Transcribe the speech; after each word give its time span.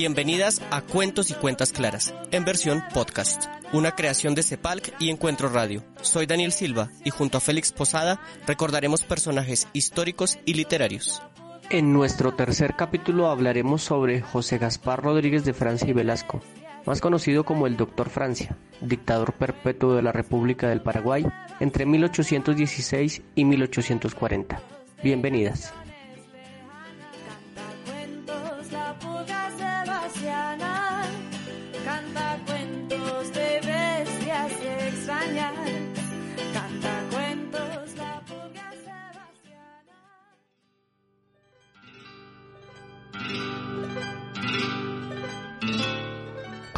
Bienvenidas 0.00 0.62
a 0.70 0.80
Cuentos 0.80 1.30
y 1.30 1.34
Cuentas 1.34 1.72
Claras, 1.72 2.14
en 2.30 2.46
versión 2.46 2.82
podcast, 2.94 3.44
una 3.74 3.94
creación 3.94 4.34
de 4.34 4.42
Cepalc 4.42 4.94
y 4.98 5.10
Encuentro 5.10 5.50
Radio. 5.50 5.84
Soy 6.00 6.24
Daniel 6.24 6.52
Silva 6.52 6.88
y 7.04 7.10
junto 7.10 7.36
a 7.36 7.42
Félix 7.42 7.70
Posada 7.70 8.18
recordaremos 8.46 9.02
personajes 9.02 9.68
históricos 9.74 10.38
y 10.46 10.54
literarios. 10.54 11.20
En 11.68 11.92
nuestro 11.92 12.32
tercer 12.32 12.76
capítulo 12.76 13.28
hablaremos 13.28 13.82
sobre 13.82 14.22
José 14.22 14.56
Gaspar 14.56 15.02
Rodríguez 15.02 15.44
de 15.44 15.52
Francia 15.52 15.90
y 15.90 15.92
Velasco, 15.92 16.40
más 16.86 17.02
conocido 17.02 17.44
como 17.44 17.66
el 17.66 17.76
Doctor 17.76 18.08
Francia, 18.08 18.56
dictador 18.80 19.34
perpetuo 19.34 19.92
de 19.92 20.00
la 20.00 20.12
República 20.12 20.70
del 20.70 20.80
Paraguay 20.80 21.26
entre 21.60 21.84
1816 21.84 23.20
y 23.34 23.44
1840. 23.44 24.62
Bienvenidas. 25.02 25.74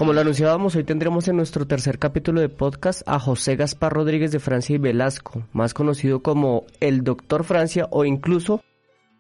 Como 0.03 0.15
lo 0.15 0.21
anunciábamos, 0.21 0.75
hoy 0.75 0.83
tendremos 0.83 1.29
en 1.29 1.37
nuestro 1.37 1.65
tercer 1.65 2.01
capítulo 2.01 2.41
de 2.41 2.49
podcast 2.49 3.03
a 3.07 3.21
José 3.21 3.55
Gaspar 3.55 3.93
Rodríguez 3.93 4.33
de 4.33 4.41
Francia 4.41 4.75
y 4.75 4.79
Velasco, 4.79 5.47
más 5.53 5.75
conocido 5.75 6.25
como 6.25 6.67
el 6.81 7.05
Doctor 7.05 7.45
Francia 7.45 7.87
o 7.89 8.05
incluso 8.05 8.65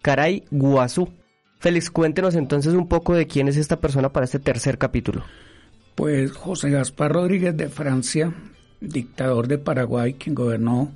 Caray 0.02 0.42
Guazú. 0.50 1.08
Félix, 1.60 1.88
cuéntenos 1.88 2.34
entonces 2.34 2.74
un 2.74 2.88
poco 2.88 3.14
de 3.14 3.28
quién 3.28 3.46
es 3.46 3.56
esta 3.58 3.76
persona 3.76 4.08
para 4.08 4.24
este 4.24 4.40
tercer 4.40 4.76
capítulo. 4.76 5.22
Pues 5.94 6.32
José 6.32 6.70
Gaspar 6.70 7.12
Rodríguez 7.12 7.56
de 7.56 7.68
Francia, 7.68 8.34
dictador 8.80 9.46
de 9.46 9.58
Paraguay, 9.58 10.14
quien 10.14 10.34
gobernó 10.34 10.90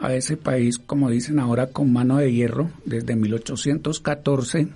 a 0.00 0.12
ese 0.12 0.38
país, 0.38 0.76
como 0.76 1.08
dicen 1.08 1.38
ahora, 1.38 1.68
con 1.68 1.92
mano 1.92 2.16
de 2.16 2.32
hierro 2.32 2.72
desde 2.84 3.14
1814 3.14 4.66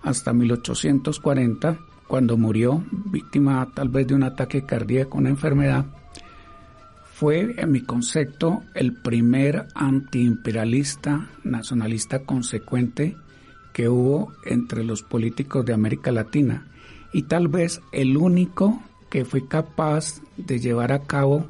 hasta 0.00 0.32
1840 0.32 1.87
cuando 2.08 2.36
murió, 2.36 2.84
víctima 2.90 3.68
tal 3.74 3.90
vez 3.90 4.08
de 4.08 4.14
un 4.14 4.24
ataque 4.24 4.64
cardíaco, 4.64 5.18
una 5.18 5.28
enfermedad, 5.28 5.84
fue, 7.14 7.54
en 7.58 7.70
mi 7.70 7.82
concepto, 7.82 8.62
el 8.74 8.94
primer 8.94 9.66
antiimperialista 9.74 11.28
nacionalista 11.44 12.20
consecuente 12.20 13.16
que 13.72 13.88
hubo 13.88 14.32
entre 14.44 14.84
los 14.84 15.02
políticos 15.02 15.64
de 15.64 15.74
América 15.74 16.10
Latina 16.10 16.66
y 17.12 17.22
tal 17.22 17.48
vez 17.48 17.80
el 17.92 18.16
único 18.16 18.82
que 19.10 19.24
fue 19.24 19.46
capaz 19.46 20.20
de 20.36 20.58
llevar 20.58 20.92
a 20.92 21.02
cabo 21.02 21.46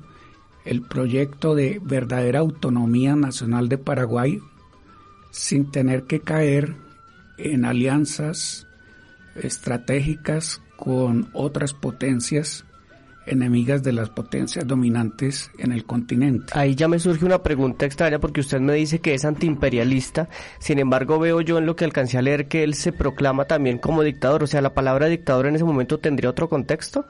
el 0.64 0.82
proyecto 0.82 1.54
de 1.54 1.80
verdadera 1.82 2.40
autonomía 2.40 3.16
nacional 3.16 3.68
de 3.68 3.78
Paraguay 3.78 4.40
sin 5.30 5.70
tener 5.70 6.04
que 6.04 6.20
caer 6.20 6.76
en 7.36 7.64
alianzas 7.64 8.67
estratégicas 9.36 10.60
con 10.76 11.28
otras 11.32 11.74
potencias 11.74 12.64
enemigas 13.28 13.82
de 13.82 13.92
las 13.92 14.10
potencias 14.10 14.66
dominantes 14.66 15.50
en 15.58 15.72
el 15.72 15.84
continente. 15.84 16.52
Ahí 16.54 16.74
ya 16.74 16.88
me 16.88 16.98
surge 16.98 17.24
una 17.24 17.42
pregunta 17.42 17.86
extraña 17.86 18.18
porque 18.18 18.40
usted 18.40 18.60
me 18.60 18.74
dice 18.74 19.00
que 19.00 19.14
es 19.14 19.24
antiimperialista, 19.24 20.28
sin 20.58 20.78
embargo 20.78 21.18
veo 21.18 21.40
yo 21.40 21.58
en 21.58 21.66
lo 21.66 21.76
que 21.76 21.84
alcancé 21.84 22.18
a 22.18 22.22
leer 22.22 22.48
que 22.48 22.64
él 22.64 22.74
se 22.74 22.92
proclama 22.92 23.44
también 23.44 23.78
como 23.78 24.02
dictador, 24.02 24.42
o 24.42 24.46
sea, 24.46 24.62
la 24.62 24.74
palabra 24.74 25.06
dictador 25.06 25.46
en 25.46 25.56
ese 25.56 25.64
momento 25.64 25.98
tendría 25.98 26.30
otro 26.30 26.48
contexto. 26.48 27.06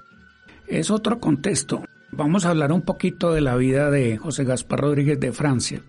Es 0.67 0.91
otro 0.91 1.19
contexto. 1.19 1.85
Vamos 2.11 2.45
a 2.45 2.51
hablar 2.51 2.73
un 2.73 2.83
poquito 2.83 3.33
de 3.33 3.41
la 3.41 3.57
vida 3.57 3.91
de 3.91 4.19
José 4.19 4.45
Gaspar 4.45 4.81
Rodríguez 4.81 5.19
de 5.21 5.33
Francia. 5.33 5.83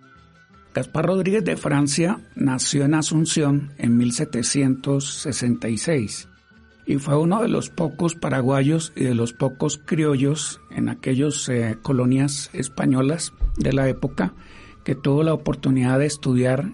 Gaspar 0.74 1.06
Rodríguez 1.07 1.44
de 1.44 1.57
Francia 1.57 2.22
nació 2.35 2.85
en 2.85 2.94
Asunción 2.94 3.74
en 3.78 3.97
1766 3.97 6.30
y 6.85 6.96
fue 6.97 7.18
uno 7.18 7.41
de 7.41 7.47
los 7.47 7.69
pocos 7.69 8.13
paraguayos 8.16 8.94
y 8.96 9.03
de 9.03 9.16
los 9.16 9.34
pocos 9.34 9.79
criollos 9.84 10.62
en 10.72 10.90
aquellas 10.90 11.50
eh, 11.50 11.78
colonias 11.81 12.50
españolas 12.53 13.34
de 13.58 13.74
la 13.74 13.90
época 13.90 14.34
que 14.84 14.96
tuvo 14.96 15.24
la 15.24 15.34
oportunidad 15.34 16.00
de 16.00 16.08
estudiar 16.08 16.72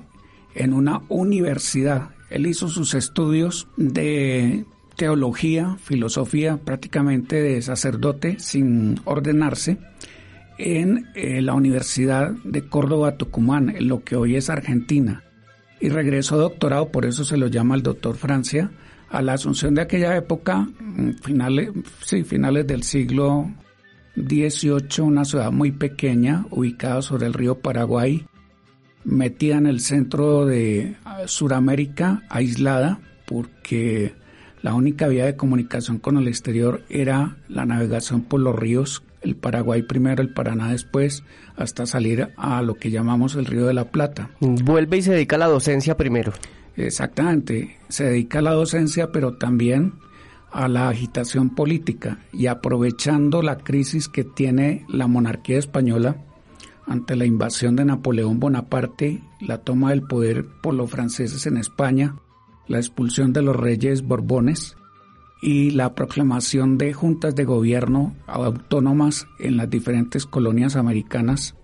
en 0.54 0.74
una 0.74 1.02
universidad. 1.10 2.12
Él 2.30 2.46
hizo 2.48 2.70
sus 2.70 2.94
estudios 2.94 3.68
de 3.78 4.66
teología, 4.96 5.78
filosofía, 5.82 6.58
prácticamente 6.58 7.42
de 7.42 7.62
sacerdote 7.62 8.40
sin 8.40 9.00
ordenarse 9.06 9.78
en 10.58 11.08
eh, 11.16 11.42
la 11.42 11.54
Universidad 11.54 12.32
de 12.44 12.68
Córdoba 12.68 13.18
Tucumán, 13.18 13.70
en 13.70 13.88
lo 13.88 14.04
que 14.04 14.16
hoy 14.16 14.36
es 14.36 14.50
Argentina, 14.50 15.24
y 15.80 15.90
regresó 15.90 16.38
doctorado, 16.38 16.90
por 16.92 17.06
eso 17.06 17.24
se 17.24 17.38
lo 17.38 17.48
llama 17.48 17.76
el 17.76 17.84
doctor 17.84 18.16
Francia, 18.16 18.72
a 19.10 19.22
la 19.22 19.34
Asunción 19.34 19.76
de 19.76 19.82
aquella 19.82 20.16
época, 20.16 20.68
mm, 20.80 21.12
finales, 21.22 21.70
sí, 22.02 22.24
finales 22.24 22.66
del 22.68 22.84
siglo 22.84 23.52
XVIII, 24.16 25.04
una 25.04 25.26
ciudad 25.26 25.52
muy 25.52 25.72
pequeña, 25.72 26.46
ubicada 26.50 27.02
sobre 27.02 27.28
el 27.28 27.34
río 27.34 27.60
Paraguay, 27.60 28.26
metida 29.04 29.58
en 29.58 29.68
el 29.68 29.80
centro 29.80 30.46
de 30.46 30.96
ah, 31.06 31.24
Sudamérica, 31.28 32.24
aislada, 32.30 33.00
porque 33.26 34.14
la 34.62 34.74
única 34.74 35.08
vía 35.08 35.26
de 35.26 35.36
comunicación 35.36 36.00
con 36.00 36.18
el 36.18 36.28
exterior 36.28 36.84
era 36.90 37.38
la 37.48 37.66
navegación 37.66 38.22
por 38.24 38.40
los 38.40 38.56
ríos 38.56 39.04
el 39.26 39.36
Paraguay 39.36 39.82
primero, 39.82 40.22
el 40.22 40.34
Paraná 40.34 40.72
después, 40.72 41.24
hasta 41.58 41.86
salir 41.86 42.30
a 42.38 42.62
lo 42.62 42.76
que 42.76 42.92
llamamos 42.92 43.36
el 43.36 43.46
Río 43.46 43.66
de 43.66 43.74
la 43.74 43.92
Plata. 43.92 44.30
Vuelve 44.40 44.98
y 44.98 45.02
se 45.02 45.14
dedica 45.14 45.36
a 45.36 45.40
la 45.40 45.48
docencia 45.48 45.98
primero. 45.98 46.32
Exactamente, 46.78 47.78
se 47.90 48.06
dedica 48.06 48.40
a 48.40 48.44
la 48.44 48.52
docencia, 48.52 49.12
pero 49.12 49.38
también 49.38 49.94
a 50.52 50.68
la 50.68 50.88
agitación 50.88 51.54
política 51.54 52.20
y 52.32 52.48
aprovechando 52.48 53.42
la 53.42 53.58
crisis 53.58 54.08
que 54.08 54.24
tiene 54.24 54.86
la 54.88 55.08
monarquía 55.08 55.58
española 55.58 56.18
ante 56.88 57.16
la 57.16 57.26
invasión 57.26 57.76
de 57.76 57.86
Napoleón 57.86 58.40
Bonaparte, 58.40 59.22
la 59.42 59.58
toma 59.58 59.90
del 59.90 60.04
poder 60.04 60.46
por 60.62 60.74
los 60.74 60.90
franceses 60.90 61.46
en 61.48 61.58
España, 61.58 62.16
la 62.68 62.78
expulsión 62.78 63.34
de 63.34 63.42
los 63.42 63.56
reyes 63.56 64.04
Borbones, 64.04 64.78
y 65.42 65.72
la 65.72 65.94
proclamación 65.94 66.78
de 66.78 66.94
juntas 66.94 67.36
de 67.36 67.46
gobierno 67.46 68.16
autónomas 68.28 69.28
en 69.40 69.58
las 69.58 69.70
diferentes 69.70 70.26
colonias 70.26 70.76
americanas 70.76 71.56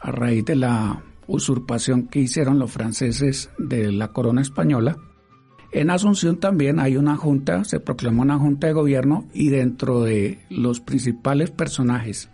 a 0.00 0.10
raíz 0.10 0.44
de 0.44 0.56
la 0.56 1.02
usurpación 1.26 2.08
que 2.08 2.20
hicieron 2.20 2.58
los 2.58 2.70
franceses 2.70 3.50
de 3.58 3.92
la 3.92 4.08
corona 4.08 4.42
española. 4.42 4.96
En 5.70 5.90
Asunción 5.90 6.38
también 6.38 6.80
hay 6.80 6.96
una 6.96 7.16
junta, 7.16 7.64
se 7.64 7.80
proclamó 7.80 8.22
una 8.22 8.38
junta 8.38 8.66
de 8.66 8.72
gobierno 8.74 9.26
y 9.32 9.48
dentro 9.48 10.02
de 10.02 10.40
los 10.50 10.80
principales 10.80 11.50
personajes 11.50 12.30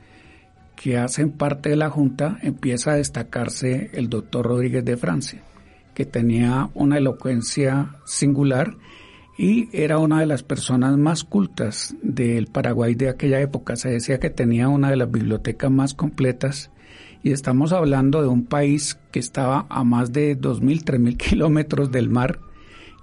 que 0.75 0.97
hacen 0.97 1.33
parte 1.33 1.71
de 1.71 1.77
la 1.77 1.91
junta 1.91 2.39
empieza 2.43 2.93
a 2.93 2.97
destacarse 2.97 3.91
el 3.95 4.09
doctor 4.09 4.47
Rodríguez 4.47 4.85
de 4.85 4.97
Francia, 4.97 5.43
que 5.95 6.05
tenía 6.05 6.71
una 6.75 6.99
elocuencia 6.99 7.97
singular 8.05 8.77
y 9.38 9.69
era 9.72 9.99
una 9.99 10.19
de 10.19 10.26
las 10.26 10.43
personas 10.43 10.99
más 10.99 11.22
cultas 11.22 11.94
del 12.03 12.49
Paraguay 12.49 12.97
de 12.97 13.09
aquella 13.09 13.41
época. 13.41 13.76
Se 13.76 13.88
decía 13.88 14.19
que 14.19 14.31
tenía 14.31 14.69
una 14.69 14.91
de 14.91 14.97
las 14.97 15.10
bibliotecas 15.10 15.71
más 15.71 15.94
completas 15.94 16.72
y 17.22 17.31
estamos 17.31 17.73
hablando 17.73 18.20
de 18.20 18.26
un 18.26 18.46
país 18.46 18.99
que 19.12 19.20
estaba 19.20 19.67
a 19.70 19.85
más 19.85 20.12
de 20.12 20.37
2.000, 20.37 20.82
3.000 20.82 21.17
kilómetros 21.31 21.93
del 21.93 22.11
mar 22.11 22.40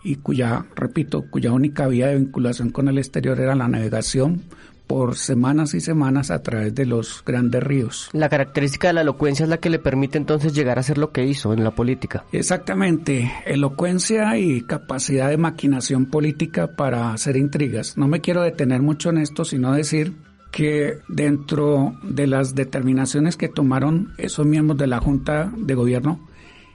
y 0.04 0.18
cuya, 0.18 0.66
repito, 0.76 1.24
cuya 1.32 1.54
única 1.54 1.88
vía 1.88 2.08
de 2.08 2.18
vinculación 2.18 2.70
con 2.70 2.90
el 2.90 2.98
exterior 2.98 3.40
era 3.40 3.56
la 3.56 3.70
navegación 3.70 4.44
por 4.88 5.16
semanas 5.16 5.74
y 5.74 5.82
semanas 5.82 6.32
a 6.32 6.42
través 6.42 6.74
de 6.76 6.86
los 6.86 7.24
grandes 7.26 7.64
ríos. 7.64 8.10
La 8.14 8.30
característica 8.30 8.88
de 8.88 8.94
la 8.94 9.02
elocuencia 9.02 9.44
es 9.44 9.50
la 9.50 9.58
que 9.58 9.70
le 9.70 9.80
permite 9.80 10.18
entonces 10.18 10.54
llegar 10.54 10.78
a 10.78 10.82
hacer 10.82 10.98
lo 10.98 11.12
que 11.12 11.26
hizo 11.26 11.54
en 11.54 11.64
la 11.64 11.72
política. 11.72 12.26
Exactamente, 12.32 13.32
elocuencia 13.46 14.38
y 14.38 14.62
capacidad 14.62 15.30
de 15.30 15.38
maquinación 15.38 16.06
política 16.06 16.76
para 16.76 17.14
hacer 17.14 17.38
intrigas. 17.38 17.98
No 17.98 18.08
me 18.08 18.22
quiero 18.22 18.42
detener 18.42 18.82
mucho 18.82 19.10
en 19.10 19.18
esto, 19.18 19.46
sino 19.46 19.74
decir 19.74 20.14
que 20.52 21.00
dentro 21.10 21.96
de 22.02 22.28
las 22.28 22.56
determinaciones 22.56 23.36
que 23.36 23.50
tomaron 23.50 24.14
esos 24.18 24.46
miembros 24.46 24.78
de 24.78 24.88
la 24.88 25.00
Junta 25.00 25.52
de 25.58 25.76
Gobierno, 25.76 26.26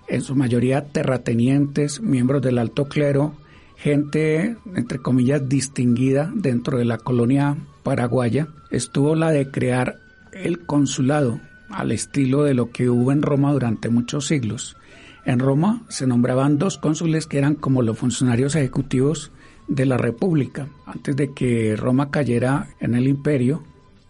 en 0.06 0.20
su 0.20 0.34
mayoría 0.34 0.88
terratenientes, 0.88 2.02
miembros 2.02 2.42
del 2.42 2.58
alto 2.58 2.86
clero, 2.86 3.36
gente, 3.76 4.56
entre 4.74 4.98
comillas, 4.98 5.48
distinguida 5.48 6.30
dentro 6.34 6.76
de 6.76 6.84
la 6.84 6.98
colonia 6.98 7.56
paraguaya, 7.82 8.48
estuvo 8.70 9.14
la 9.14 9.30
de 9.30 9.50
crear 9.50 9.98
el 10.32 10.60
consulado 10.66 11.40
al 11.70 11.92
estilo 11.92 12.44
de 12.44 12.54
lo 12.54 12.70
que 12.70 12.90
hubo 12.90 13.12
en 13.12 13.22
Roma 13.22 13.52
durante 13.52 13.88
muchos 13.88 14.26
siglos. 14.26 14.76
En 15.24 15.38
Roma 15.38 15.82
se 15.88 16.06
nombraban 16.06 16.58
dos 16.58 16.78
cónsules 16.78 17.26
que 17.26 17.38
eran 17.38 17.54
como 17.54 17.82
los 17.82 17.98
funcionarios 17.98 18.56
ejecutivos 18.56 19.30
de 19.68 19.86
la 19.86 19.96
República. 19.96 20.68
Antes 20.86 21.16
de 21.16 21.32
que 21.32 21.76
Roma 21.76 22.10
cayera 22.10 22.68
en 22.80 22.94
el 22.94 23.06
imperio, 23.06 23.62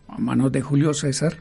a 0.08 0.18
manos 0.18 0.52
de 0.52 0.62
Julio 0.62 0.94
César, 0.94 1.36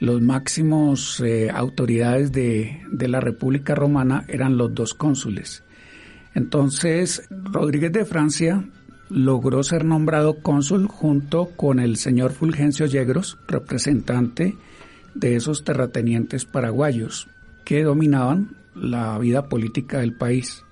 los 0.00 0.22
máximos 0.22 1.20
eh, 1.20 1.50
autoridades 1.50 2.30
de, 2.30 2.82
de 2.90 3.08
la 3.08 3.20
República 3.20 3.74
Romana 3.74 4.24
eran 4.28 4.56
los 4.56 4.74
dos 4.74 4.94
cónsules. 4.94 5.64
Entonces, 6.34 7.26
Rodríguez 7.30 7.92
de 7.92 8.04
Francia 8.04 8.64
logró 9.08 9.62
ser 9.62 9.84
nombrado 9.84 10.42
cónsul 10.42 10.86
junto 10.86 11.46
con 11.56 11.80
el 11.80 11.96
señor 11.96 12.32
Fulgencio 12.32 12.86
Yegros, 12.86 13.38
representante 13.48 14.56
de 15.14 15.36
esos 15.36 15.64
terratenientes 15.64 16.44
paraguayos 16.44 17.28
que 17.64 17.82
dominaban 17.82 18.56
la 18.74 19.18
vida 19.18 19.48
política 19.48 19.98
del 19.98 20.14
país. 20.14 20.64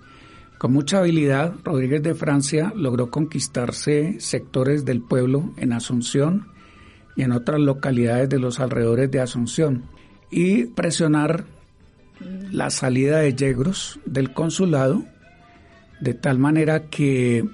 Con 0.59 0.73
mucha 0.73 0.99
habilidad, 0.99 1.55
Rodríguez 1.65 2.03
de 2.03 2.15
Francia 2.15 2.73
logró 2.75 3.11
conquistarse 3.11 4.17
sectores 4.21 4.85
del 4.85 5.03
pueblo 5.03 5.53
en 5.57 5.73
Asunción 5.73 6.49
y 7.15 7.23
en 7.23 7.33
otras 7.33 7.61
localidades 7.61 8.29
de 8.29 8.39
los 8.39 8.61
alrededores 8.61 9.11
de 9.11 9.21
Asunción 9.21 9.85
y 10.31 10.67
presionar 10.67 11.45
la 12.51 12.71
salida 12.71 13.19
de 13.19 13.35
Yegros 13.35 14.01
del 14.07 14.33
consulado 14.33 15.05
de 16.01 16.15
tal 16.15 16.39
manera 16.39 16.85
que 16.89 17.45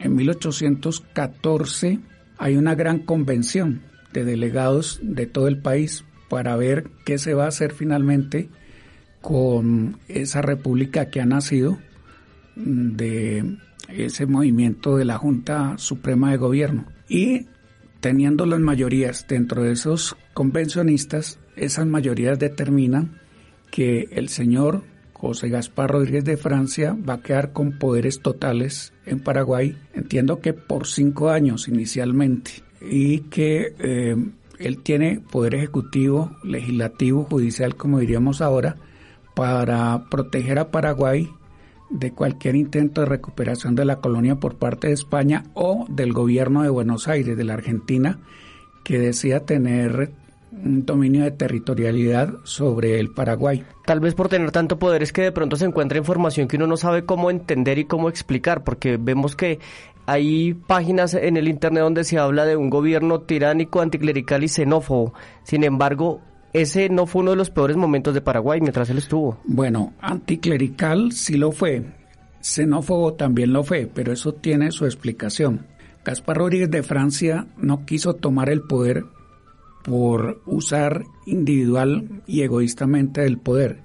en 0.00 0.16
1814 0.16 2.00
hay 2.38 2.56
una 2.56 2.74
gran 2.74 3.00
convención 3.00 3.82
de 4.12 4.24
delegados 4.24 4.98
de 5.02 5.26
todo 5.26 5.46
el 5.46 5.58
país 5.58 6.04
para 6.28 6.56
ver 6.56 6.90
qué 7.04 7.18
se 7.18 7.34
va 7.34 7.44
a 7.44 7.48
hacer 7.48 7.72
finalmente 7.72 8.48
con 9.20 9.98
esa 10.08 10.40
república 10.40 11.10
que 11.10 11.20
ha 11.20 11.26
nacido 11.26 11.78
de 12.56 13.58
ese 13.88 14.26
movimiento 14.26 14.96
de 14.96 15.04
la 15.04 15.18
Junta 15.18 15.76
Suprema 15.76 16.30
de 16.30 16.38
Gobierno. 16.38 16.86
Y 17.08 17.46
teniendo 18.00 18.46
las 18.46 18.60
mayorías 18.60 19.26
dentro 19.28 19.62
de 19.62 19.72
esos 19.72 20.16
convencionistas, 20.32 21.38
esas 21.56 21.86
mayorías 21.86 22.38
determinan 22.38 23.20
que 23.70 24.08
el 24.12 24.28
señor 24.28 24.82
José 25.20 25.50
Gaspar 25.50 25.90
Rodríguez 25.90 26.24
de 26.24 26.38
Francia 26.38 26.96
va 27.06 27.14
a 27.14 27.22
quedar 27.22 27.52
con 27.52 27.78
poderes 27.78 28.20
totales 28.20 28.94
en 29.04 29.20
Paraguay, 29.20 29.76
entiendo 29.92 30.40
que 30.40 30.54
por 30.54 30.86
cinco 30.86 31.28
años 31.28 31.68
inicialmente, 31.68 32.62
y 32.80 33.18
que 33.20 33.74
eh, 33.78 34.16
él 34.58 34.78
tiene 34.82 35.20
poder 35.20 35.56
ejecutivo, 35.56 36.30
legislativo, 36.42 37.24
judicial, 37.24 37.76
como 37.76 37.98
diríamos 37.98 38.40
ahora, 38.40 38.76
para 39.34 40.06
proteger 40.10 40.58
a 40.58 40.70
Paraguay 40.70 41.28
de 41.90 42.12
cualquier 42.12 42.56
intento 42.56 43.02
de 43.02 43.06
recuperación 43.06 43.74
de 43.74 43.84
la 43.84 43.96
colonia 43.96 44.36
por 44.36 44.56
parte 44.56 44.86
de 44.86 44.94
España 44.94 45.44
o 45.52 45.84
del 45.90 46.14
gobierno 46.14 46.62
de 46.62 46.70
Buenos 46.70 47.08
Aires, 47.08 47.36
de 47.36 47.44
la 47.44 47.54
Argentina, 47.54 48.20
que 48.84 48.98
decía 48.98 49.44
tener 49.44 50.12
un 50.52 50.84
dominio 50.84 51.24
de 51.24 51.30
territorialidad 51.30 52.34
sobre 52.44 52.98
el 52.98 53.10
Paraguay. 53.10 53.64
Tal 53.86 54.00
vez 54.00 54.14
por 54.14 54.28
tener 54.28 54.50
tanto 54.50 54.78
poder 54.78 55.02
es 55.02 55.12
que 55.12 55.22
de 55.22 55.32
pronto 55.32 55.56
se 55.56 55.64
encuentra 55.64 55.98
información 55.98 56.48
que 56.48 56.56
uno 56.56 56.66
no 56.66 56.76
sabe 56.76 57.04
cómo 57.04 57.30
entender 57.30 57.78
y 57.78 57.84
cómo 57.84 58.08
explicar, 58.08 58.64
porque 58.64 58.96
vemos 58.96 59.36
que 59.36 59.58
hay 60.06 60.54
páginas 60.54 61.14
en 61.14 61.36
el 61.36 61.48
Internet 61.48 61.84
donde 61.84 62.04
se 62.04 62.18
habla 62.18 62.44
de 62.44 62.56
un 62.56 62.70
gobierno 62.70 63.20
tiránico, 63.20 63.80
anticlerical 63.80 64.42
y 64.42 64.48
xenófobo. 64.48 65.14
Sin 65.44 65.62
embargo, 65.64 66.20
ese 66.52 66.88
no 66.88 67.06
fue 67.06 67.22
uno 67.22 67.30
de 67.30 67.36
los 67.36 67.50
peores 67.50 67.76
momentos 67.76 68.14
de 68.14 68.20
Paraguay 68.20 68.60
mientras 68.60 68.90
él 68.90 68.98
estuvo. 68.98 69.38
Bueno, 69.44 69.92
anticlerical 70.00 71.12
sí 71.12 71.36
lo 71.36 71.52
fue, 71.52 71.84
xenófobo 72.40 73.14
también 73.14 73.52
lo 73.52 73.62
fue, 73.62 73.88
pero 73.92 74.12
eso 74.12 74.32
tiene 74.34 74.72
su 74.72 74.84
explicación. 74.84 75.66
Gaspar 76.04 76.38
Rodríguez 76.38 76.70
de 76.70 76.82
Francia 76.82 77.46
no 77.58 77.84
quiso 77.84 78.14
tomar 78.14 78.48
el 78.48 78.62
poder 78.62 79.04
por 79.82 80.42
usar 80.46 81.04
individual 81.26 82.22
y 82.26 82.42
egoístamente 82.42 83.24
el 83.24 83.38
poder, 83.38 83.82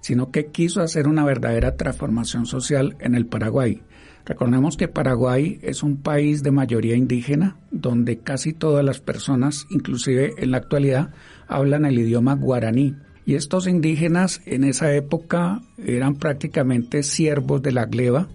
sino 0.00 0.30
que 0.30 0.46
quiso 0.46 0.80
hacer 0.80 1.08
una 1.08 1.24
verdadera 1.24 1.76
transformación 1.76 2.46
social 2.46 2.96
en 3.00 3.14
el 3.14 3.26
Paraguay. 3.26 3.82
Recordemos 4.24 4.76
que 4.76 4.88
Paraguay 4.88 5.58
es 5.62 5.82
un 5.82 5.96
país 5.96 6.42
de 6.42 6.50
mayoría 6.50 6.96
indígena, 6.96 7.56
donde 7.70 8.18
casi 8.18 8.52
todas 8.52 8.84
las 8.84 9.00
personas, 9.00 9.66
inclusive 9.70 10.34
en 10.36 10.50
la 10.50 10.58
actualidad, 10.58 11.10
hablan 11.46 11.86
el 11.86 11.98
idioma 11.98 12.34
guaraní. 12.34 12.94
Y 13.24 13.36
estos 13.36 13.66
indígenas 13.66 14.42
en 14.44 14.64
esa 14.64 14.94
época 14.94 15.62
eran 15.78 16.16
prácticamente 16.16 17.02
siervos 17.02 17.62
de 17.62 17.72
la 17.72 17.86
gleba 17.86 18.28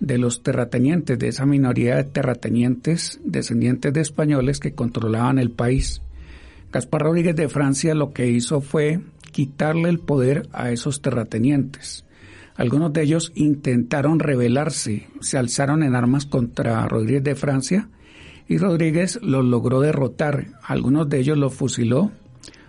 de 0.00 0.18
los 0.18 0.42
terratenientes, 0.42 1.18
de 1.18 1.28
esa 1.28 1.46
minoría 1.46 1.96
de 1.96 2.04
terratenientes 2.04 3.20
descendientes 3.24 3.92
de 3.92 4.00
españoles 4.00 4.60
que 4.60 4.72
controlaban 4.72 5.38
el 5.38 5.50
país. 5.50 6.02
Gaspar 6.70 7.02
Rodríguez 7.02 7.34
de 7.36 7.48
Francia 7.48 7.94
lo 7.94 8.12
que 8.12 8.28
hizo 8.28 8.60
fue 8.60 9.00
quitarle 9.32 9.88
el 9.88 9.98
poder 10.00 10.48
a 10.52 10.70
esos 10.70 11.00
terratenientes. 11.00 12.04
Algunos 12.56 12.92
de 12.92 13.02
ellos 13.02 13.32
intentaron 13.34 14.18
rebelarse, 14.18 15.08
se 15.20 15.38
alzaron 15.38 15.82
en 15.82 15.94
armas 15.94 16.26
contra 16.26 16.86
Rodríguez 16.88 17.22
de 17.22 17.36
Francia 17.36 17.88
y 18.48 18.58
Rodríguez 18.58 19.18
los 19.22 19.44
logró 19.44 19.80
derrotar. 19.80 20.48
Algunos 20.62 21.08
de 21.08 21.20
ellos 21.20 21.38
los 21.38 21.54
fusiló, 21.54 22.10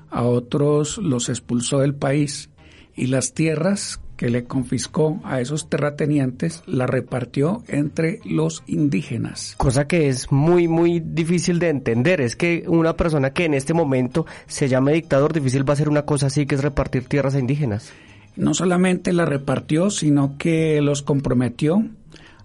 a 0.09 0.23
otros 0.23 0.97
los 0.97 1.27
expulsó 1.29 1.79
del 1.79 1.95
país 1.95 2.49
y 2.95 3.07
las 3.07 3.33
tierras 3.33 3.99
que 4.19 4.29
le 4.29 4.43
confiscó 4.43 5.21
a 5.23 5.39
esos 5.39 5.69
terratenientes 5.69 6.61
la 6.65 6.85
repartió 6.85 7.63
entre 7.69 8.19
los 8.25 8.63
indígenas. 8.67 9.55
Cosa 9.55 9.87
que 9.87 10.09
es 10.09 10.29
muy, 10.29 10.67
muy 10.67 10.99
difícil 10.99 11.57
de 11.57 11.69
entender. 11.69 12.19
Es 12.19 12.35
que 12.35 12.65
una 12.67 12.97
persona 12.97 13.31
que 13.31 13.45
en 13.45 13.53
este 13.53 13.73
momento 13.73 14.25
se 14.45 14.67
llame 14.67 14.91
dictador, 14.91 15.31
difícil 15.31 15.67
va 15.67 15.71
a 15.71 15.77
ser 15.77 15.87
una 15.87 16.01
cosa 16.01 16.27
así, 16.27 16.45
que 16.45 16.55
es 16.55 16.61
repartir 16.61 17.05
tierras 17.05 17.33
a 17.35 17.39
indígenas. 17.39 17.93
No 18.35 18.53
solamente 18.53 19.13
la 19.13 19.23
repartió, 19.23 19.89
sino 19.89 20.37
que 20.37 20.81
los 20.81 21.01
comprometió 21.01 21.85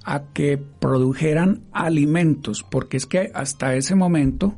a 0.05 0.23
que 0.33 0.57
produjeran 0.79 1.63
alimentos, 1.73 2.63
porque 2.63 2.99
es 2.99 3.07
que 3.07 3.33
hasta 3.35 3.75
ese 3.75 3.97
momento 3.97 4.55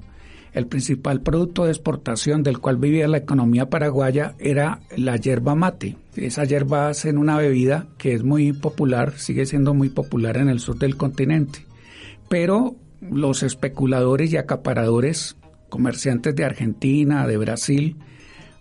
el 0.56 0.66
principal 0.66 1.20
producto 1.20 1.64
de 1.64 1.70
exportación 1.70 2.42
del 2.42 2.60
cual 2.60 2.78
vivía 2.78 3.06
la 3.08 3.18
economía 3.18 3.68
paraguaya 3.68 4.34
era 4.38 4.80
la 4.96 5.16
yerba 5.16 5.54
mate. 5.54 5.96
Esa 6.16 6.44
yerba 6.44 6.88
hace 6.88 7.10
en 7.10 7.18
una 7.18 7.36
bebida 7.36 7.88
que 7.98 8.14
es 8.14 8.24
muy 8.24 8.54
popular, 8.54 9.18
sigue 9.18 9.44
siendo 9.44 9.74
muy 9.74 9.90
popular 9.90 10.38
en 10.38 10.48
el 10.48 10.58
sur 10.58 10.78
del 10.78 10.96
continente. 10.96 11.66
Pero 12.30 12.74
los 13.02 13.42
especuladores 13.42 14.32
y 14.32 14.38
acaparadores, 14.38 15.36
comerciantes 15.68 16.34
de 16.34 16.46
Argentina, 16.46 17.26
de 17.26 17.36
Brasil, 17.36 17.96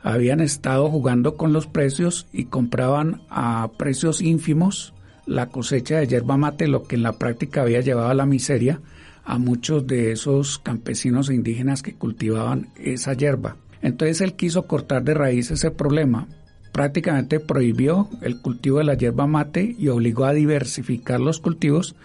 habían 0.04 0.42
estado 0.42 0.90
jugando 0.90 1.38
con 1.38 1.54
los 1.54 1.66
precios 1.66 2.28
y 2.34 2.46
compraban 2.46 3.22
a 3.30 3.72
precios 3.78 4.22
ínfimos 4.22 4.94
la 5.26 5.48
cosecha 5.48 6.00
de 6.00 6.08
yerba 6.08 6.36
mate, 6.36 6.68
lo 6.68 6.84
que 6.84 6.98
en 6.98 7.04
la 7.04 7.14
práctica 7.14 7.62
había 7.62 7.80
llevado 7.80 8.10
a 8.10 8.14
la 8.16 8.26
miseria 8.26 8.82
a 9.26 9.38
muchos 9.38 9.88
de 9.88 10.12
esos 10.12 10.60
campesinos 10.60 11.30
e 11.30 11.36
indígenas 11.36 11.82
que 11.82 11.96
cultivaban 11.96 12.70
esa 12.78 13.14
hierba. 13.14 13.58
Entonces 13.82 14.22
él 14.22 14.34
quiso 14.34 14.68
cortar 14.68 15.04
de 15.04 15.14
raíz 15.14 15.52
ese 15.52 15.72
problema. 15.72 16.28
Prácticamente 16.72 17.40
prohibió 17.40 18.10
el 18.22 18.42
cultivo 18.42 18.78
de 18.78 18.84
la 18.86 18.96
hierba 18.96 19.28
mate 19.28 19.76
y 19.78 19.88
obligó 19.88 20.26
a 20.26 20.34
diversificar 20.34 21.20
los 21.20 21.40
cultivos 21.40 21.96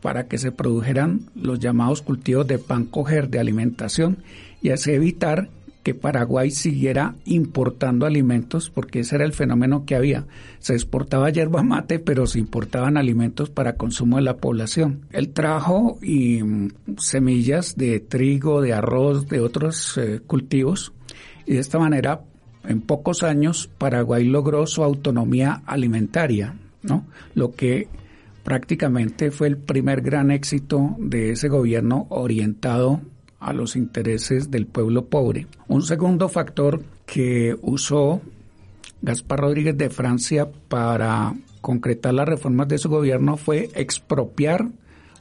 para 0.00 0.26
que 0.26 0.38
se 0.38 0.52
produjeran 0.52 1.30
los 1.34 1.60
llamados 1.60 2.02
cultivos 2.02 2.46
de 2.46 2.58
pan 2.58 2.84
coger 2.84 3.28
de 3.28 3.38
alimentación 3.38 4.18
y 4.60 4.70
así 4.70 4.90
evitar 4.92 5.48
que 5.82 5.94
Paraguay 5.94 6.50
siguiera 6.50 7.16
importando 7.24 8.06
alimentos, 8.06 8.70
porque 8.70 9.00
ese 9.00 9.16
era 9.16 9.24
el 9.24 9.32
fenómeno 9.32 9.84
que 9.84 9.94
había. 9.94 10.26
Se 10.58 10.74
exportaba 10.74 11.30
yerba 11.30 11.62
mate, 11.62 11.98
pero 11.98 12.26
se 12.26 12.38
importaban 12.38 12.96
alimentos 12.96 13.50
para 13.50 13.76
consumo 13.76 14.16
de 14.16 14.22
la 14.22 14.36
población. 14.36 15.06
Él 15.10 15.30
trajo 15.30 15.98
y, 16.02 16.42
mm, 16.42 16.70
semillas 16.98 17.76
de 17.76 18.00
trigo, 18.00 18.60
de 18.60 18.72
arroz, 18.72 19.28
de 19.28 19.40
otros 19.40 19.98
eh, 19.98 20.20
cultivos, 20.26 20.92
y 21.46 21.54
de 21.54 21.60
esta 21.60 21.78
manera, 21.78 22.22
en 22.64 22.80
pocos 22.80 23.22
años, 23.22 23.68
Paraguay 23.78 24.24
logró 24.24 24.66
su 24.66 24.84
autonomía 24.84 25.62
alimentaria, 25.66 26.54
¿no? 26.82 27.04
Lo 27.34 27.52
que 27.52 27.88
prácticamente 28.44 29.30
fue 29.30 29.48
el 29.48 29.56
primer 29.56 30.02
gran 30.02 30.30
éxito 30.30 30.96
de 30.98 31.30
ese 31.30 31.48
gobierno 31.48 32.06
orientado 32.10 33.00
a 33.42 33.52
los 33.52 33.76
intereses 33.76 34.50
del 34.50 34.66
pueblo 34.66 35.06
pobre. 35.06 35.46
Un 35.68 35.82
segundo 35.82 36.28
factor 36.28 36.82
que 37.06 37.56
usó 37.60 38.22
Gaspar 39.02 39.40
Rodríguez 39.40 39.76
de 39.76 39.90
Francia 39.90 40.48
para 40.68 41.34
concretar 41.60 42.14
las 42.14 42.28
reformas 42.28 42.68
de 42.68 42.78
su 42.78 42.88
gobierno 42.88 43.36
fue 43.36 43.68
expropiar 43.74 44.68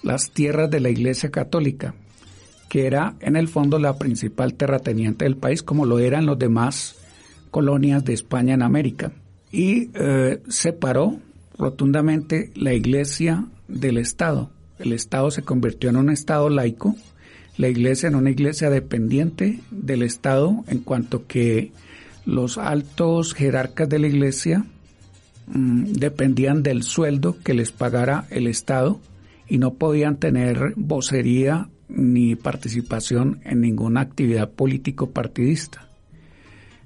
las 0.03 0.31
tierras 0.31 0.69
de 0.69 0.79
la 0.79 0.89
Iglesia 0.89 1.31
Católica, 1.31 1.95
que 2.69 2.85
era 2.85 3.15
en 3.19 3.35
el 3.35 3.47
fondo 3.47 3.79
la 3.79 3.97
principal 3.97 4.53
terrateniente 4.53 5.25
del 5.25 5.37
país, 5.37 5.63
como 5.63 5.85
lo 5.85 5.99
eran 5.99 6.25
los 6.25 6.37
demás 6.37 6.95
colonias 7.49 8.05
de 8.05 8.13
España 8.13 8.53
en 8.53 8.61
América. 8.61 9.11
Y 9.51 9.89
eh, 9.93 10.41
separó 10.47 11.17
rotundamente 11.57 12.51
la 12.55 12.73
Iglesia 12.73 13.45
del 13.67 13.97
Estado. 13.97 14.51
el 14.79 14.93
Estado 14.93 15.29
se 15.29 15.43
convirtió 15.43 15.89
en 15.89 15.97
un 15.97 16.09
Estado 16.09 16.49
laico, 16.49 16.95
la 17.61 17.69
iglesia 17.69 18.09
en 18.09 18.15
una 18.15 18.31
iglesia 18.31 18.71
dependiente 18.71 19.59
del 19.69 20.01
Estado 20.01 20.63
en 20.67 20.79
cuanto 20.79 21.27
que 21.27 21.71
los 22.25 22.57
altos 22.57 23.35
jerarcas 23.35 23.87
de 23.87 23.99
la 23.99 24.07
iglesia 24.07 24.65
mm, 25.45 25.83
dependían 25.93 26.63
del 26.63 26.81
sueldo 26.81 27.37
que 27.43 27.53
les 27.53 27.71
pagara 27.71 28.25
el 28.31 28.47
Estado 28.47 28.99
y 29.47 29.59
no 29.59 29.75
podían 29.75 30.17
tener 30.17 30.73
vocería 30.75 31.69
ni 31.87 32.35
participación 32.35 33.41
en 33.43 33.61
ninguna 33.61 34.01
actividad 34.01 34.49
político-partidista. 34.49 35.87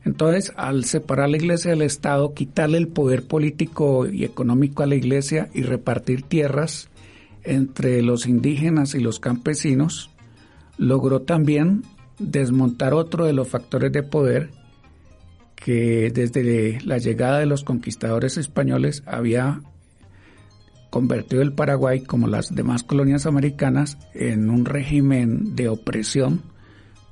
Entonces, 0.03 0.51
al 0.57 0.83
separar 0.83 1.29
la 1.29 1.37
iglesia 1.37 1.71
del 1.71 1.83
Estado, 1.83 2.33
quitarle 2.33 2.79
el 2.79 2.89
poder 2.89 3.23
político 3.23 4.09
y 4.09 4.25
económico 4.25 4.83
a 4.83 4.87
la 4.87 4.95
iglesia 4.95 5.49
y 5.53 5.61
repartir 5.61 6.23
tierras 6.23 6.89
entre 7.45 8.01
los 8.01 8.25
indígenas 8.25 8.93
y 8.93 8.99
los 8.99 9.21
campesinos, 9.21 10.09
logró 10.77 11.21
también 11.21 11.83
desmontar 12.19 12.93
otro 12.93 13.25
de 13.25 13.33
los 13.33 13.47
factores 13.47 13.91
de 13.91 14.03
poder 14.03 14.51
que 15.55 16.11
desde 16.13 16.79
la 16.81 16.97
llegada 16.97 17.39
de 17.39 17.45
los 17.45 17.63
conquistadores 17.63 18.37
españoles 18.37 19.03
había 19.05 19.61
convertido 20.89 21.41
el 21.41 21.53
Paraguay, 21.53 22.01
como 22.03 22.27
las 22.27 22.53
demás 22.53 22.83
colonias 22.83 23.25
americanas, 23.25 23.97
en 24.13 24.49
un 24.49 24.65
régimen 24.65 25.55
de 25.55 25.67
opresión 25.67 26.41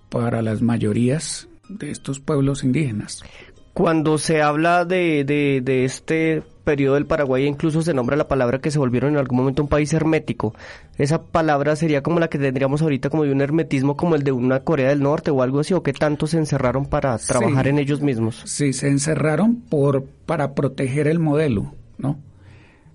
para 0.09 0.41
las 0.41 0.61
mayorías 0.61 1.47
de 1.67 1.91
estos 1.91 2.19
pueblos 2.19 2.63
indígenas. 2.63 3.23
Cuando 3.73 4.19
se 4.19 4.43
habla 4.43 4.85
de, 4.85 5.23
de, 5.25 5.85
este 5.85 6.43
periodo 6.63 6.93
del 6.93 7.07
Paraguay, 7.07 7.47
incluso 7.47 7.81
se 7.81 7.95
nombra 7.95 8.15
la 8.15 8.27
palabra 8.27 8.59
que 8.59 8.69
se 8.69 8.77
volvieron 8.77 9.13
en 9.13 9.17
algún 9.17 9.39
momento 9.39 9.63
un 9.63 9.67
país 9.67 9.91
hermético. 9.93 10.53
Esa 10.99 11.23
palabra 11.23 11.75
sería 11.75 12.03
como 12.03 12.19
la 12.19 12.27
que 12.27 12.37
tendríamos 12.37 12.83
ahorita, 12.83 13.09
como 13.09 13.23
de 13.23 13.31
un 13.31 13.41
hermetismo 13.41 13.97
como 13.97 14.13
el 14.13 14.21
de 14.21 14.31
una 14.31 14.59
Corea 14.59 14.89
del 14.89 15.01
Norte 15.01 15.31
o 15.31 15.41
algo 15.41 15.59
así, 15.59 15.73
o 15.73 15.81
que 15.81 15.91
tanto 15.91 16.27
se 16.27 16.37
encerraron 16.37 16.85
para 16.85 17.17
trabajar 17.17 17.67
en 17.67 17.79
ellos 17.79 18.01
mismos. 18.01 18.43
Sí, 18.45 18.73
se 18.73 18.89
encerraron 18.89 19.55
por, 19.55 20.05
para 20.27 20.53
proteger 20.53 21.07
el 21.07 21.17
modelo, 21.17 21.73
¿no? 21.97 22.19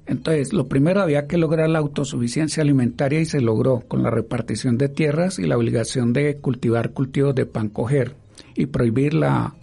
Entonces, 0.06 0.52
lo 0.52 0.68
primero 0.68 1.02
había 1.02 1.26
que 1.26 1.38
lograr 1.38 1.68
la 1.68 1.80
autosuficiencia 1.80 2.62
alimentaria 2.62 3.20
y 3.20 3.26
se 3.26 3.40
logró 3.40 3.80
con 3.80 4.04
la 4.04 4.11
repartición 4.11 4.78
de 4.78 4.88
tierras 4.88 5.40
y 5.40 5.47
la 5.47 5.58
obligación 5.58 6.12
de 6.12 6.37
cultivar 6.37 6.92
cultivos 6.92 7.35
de 7.35 7.47
pan 7.47 7.68
coger 7.68 8.14
y 8.54 8.66
prohibir 8.66 9.12
la, 9.12 9.54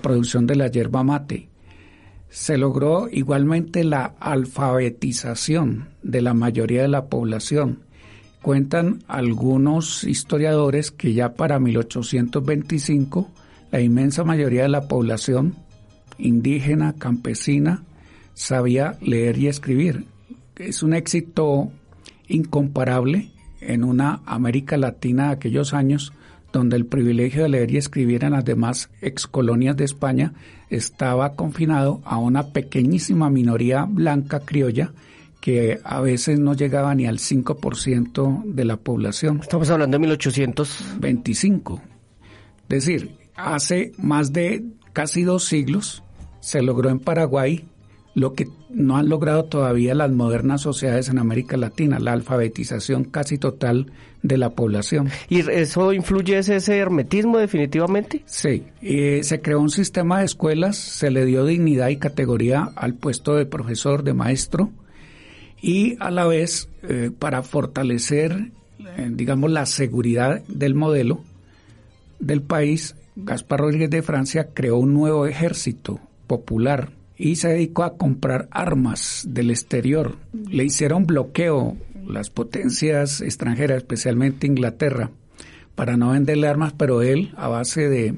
producción 0.00 0.46
de 0.46 0.56
la 0.56 0.68
yerba 0.68 1.02
mate. 1.02 1.48
Se 2.28 2.56
logró 2.56 3.08
igualmente 3.10 3.82
la 3.82 4.14
alfabetización 4.20 5.88
de 6.02 6.22
la 6.22 6.34
mayoría 6.34 6.82
de 6.82 6.88
la 6.88 7.06
población. 7.06 7.80
Cuentan 8.42 9.02
algunos 9.08 10.04
historiadores 10.04 10.90
que 10.90 11.12
ya 11.12 11.34
para 11.34 11.58
1825 11.58 13.28
la 13.72 13.80
inmensa 13.80 14.24
mayoría 14.24 14.62
de 14.62 14.68
la 14.68 14.88
población 14.88 15.56
indígena, 16.18 16.94
campesina, 16.94 17.82
sabía 18.34 18.96
leer 19.00 19.38
y 19.38 19.48
escribir. 19.48 20.04
Es 20.56 20.82
un 20.82 20.94
éxito 20.94 21.70
incomparable 22.28 23.30
en 23.60 23.84
una 23.84 24.20
América 24.26 24.76
Latina 24.76 25.28
de 25.28 25.32
aquellos 25.32 25.74
años 25.74 26.12
donde 26.52 26.76
el 26.76 26.86
privilegio 26.86 27.42
de 27.42 27.48
leer 27.48 27.70
y 27.70 27.76
escribir 27.76 28.24
en 28.24 28.32
las 28.32 28.44
demás 28.44 28.90
excolonias 29.00 29.76
de 29.76 29.84
España 29.84 30.32
estaba 30.68 31.34
confinado 31.34 32.00
a 32.04 32.18
una 32.18 32.48
pequeñísima 32.48 33.30
minoría 33.30 33.86
blanca 33.88 34.40
criolla 34.40 34.92
que 35.40 35.80
a 35.84 36.00
veces 36.00 36.38
no 36.38 36.54
llegaba 36.54 36.94
ni 36.94 37.06
al 37.06 37.18
5% 37.18 38.44
de 38.44 38.64
la 38.64 38.76
población. 38.76 39.40
Estamos 39.40 39.70
hablando 39.70 39.96
de 39.96 40.00
1825. 40.00 41.80
Es 42.68 42.68
decir, 42.68 43.16
hace 43.36 43.92
más 43.98 44.32
de 44.32 44.64
casi 44.92 45.22
dos 45.22 45.44
siglos 45.44 46.02
se 46.40 46.62
logró 46.62 46.90
en 46.90 46.98
Paraguay 47.00 47.64
lo 48.14 48.34
que 48.34 48.48
no 48.70 48.96
han 48.96 49.08
logrado 49.08 49.44
todavía 49.44 49.94
las 49.94 50.10
modernas 50.10 50.62
sociedades 50.62 51.08
en 51.08 51.18
América 51.18 51.56
Latina, 51.56 51.98
la 51.98 52.12
alfabetización 52.12 53.04
casi 53.04 53.38
total 53.38 53.92
de 54.22 54.36
la 54.36 54.50
población. 54.50 55.08
¿Y 55.28 55.48
eso 55.50 55.92
influye 55.92 56.38
ese, 56.38 56.76
hermetismo 56.76 57.38
definitivamente? 57.38 58.22
Sí, 58.26 58.64
eh, 58.82 59.20
se 59.22 59.40
creó 59.40 59.60
un 59.60 59.70
sistema 59.70 60.18
de 60.18 60.26
escuelas, 60.26 60.76
se 60.76 61.10
le 61.10 61.24
dio 61.24 61.44
dignidad 61.44 61.88
y 61.88 61.96
categoría 61.96 62.70
al 62.74 62.94
puesto 62.94 63.34
de 63.36 63.46
profesor, 63.46 64.02
de 64.02 64.14
maestro, 64.14 64.70
y 65.62 65.96
a 66.00 66.10
la 66.10 66.26
vez, 66.26 66.68
eh, 66.82 67.10
para 67.16 67.42
fortalecer, 67.42 68.50
eh, 68.96 69.08
digamos, 69.10 69.50
la 69.50 69.66
seguridad 69.66 70.42
del 70.48 70.74
modelo 70.74 71.20
del 72.18 72.42
país, 72.42 72.96
Gaspar 73.16 73.60
Rodríguez 73.60 73.90
de 73.90 74.02
Francia 74.02 74.48
creó 74.52 74.78
un 74.78 74.94
nuevo 74.94 75.26
ejército 75.26 76.00
popular 76.26 76.90
y 77.20 77.36
se 77.36 77.48
dedicó 77.48 77.84
a 77.84 77.98
comprar 77.98 78.48
armas 78.50 79.26
del 79.28 79.50
exterior. 79.50 80.16
Le 80.32 80.64
hicieron 80.64 81.06
bloqueo 81.06 81.76
las 82.06 82.30
potencias 82.30 83.20
extranjeras, 83.20 83.76
especialmente 83.76 84.46
Inglaterra, 84.46 85.10
para 85.74 85.98
no 85.98 86.12
venderle 86.12 86.48
armas, 86.48 86.72
pero 86.72 87.02
él, 87.02 87.34
a 87.36 87.48
base 87.48 87.90
de 87.90 88.14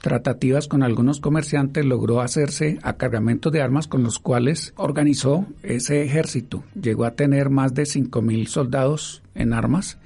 tratativas 0.00 0.68
con 0.68 0.82
algunos 0.82 1.20
comerciantes, 1.20 1.84
logró 1.84 2.22
hacerse 2.22 2.78
a 2.82 2.94
cargamentos 2.94 3.52
de 3.52 3.60
armas 3.60 3.88
con 3.88 4.02
los 4.02 4.18
cuales 4.18 4.72
organizó 4.76 5.44
ese 5.62 6.02
ejército. 6.02 6.64
Llegó 6.80 7.04
a 7.04 7.14
tener 7.14 7.50
más 7.50 7.74
de 7.74 7.82
5.000 7.82 8.46
soldados 8.46 9.22
en 9.34 9.52
armas 9.52 9.98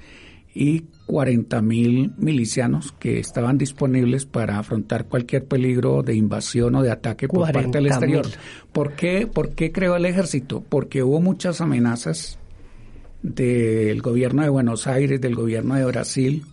y 0.53 0.83
40 1.11 1.61
mil 1.61 2.13
milicianos 2.15 2.93
que 2.93 3.19
estaban 3.19 3.57
disponibles 3.57 4.25
para 4.25 4.57
afrontar 4.57 5.07
cualquier 5.07 5.43
peligro 5.43 6.03
de 6.03 6.15
invasión 6.15 6.73
o 6.75 6.83
de 6.83 6.89
ataque 6.89 7.27
por 7.27 7.51
parte 7.51 7.79
del 7.79 7.87
exterior. 7.87 8.25
¿Por 8.71 8.93
qué, 8.93 9.27
¿Por 9.27 9.49
qué 9.49 9.73
creó 9.73 9.97
el 9.97 10.05
ejército? 10.05 10.63
Porque 10.69 11.03
hubo 11.03 11.19
muchas 11.19 11.59
amenazas 11.59 12.39
del 13.23 14.01
gobierno 14.01 14.43
de 14.43 14.47
Buenos 14.47 14.87
Aires, 14.87 15.19
del 15.19 15.35
gobierno 15.35 15.75
de 15.75 15.83
Brasil, 15.83 16.45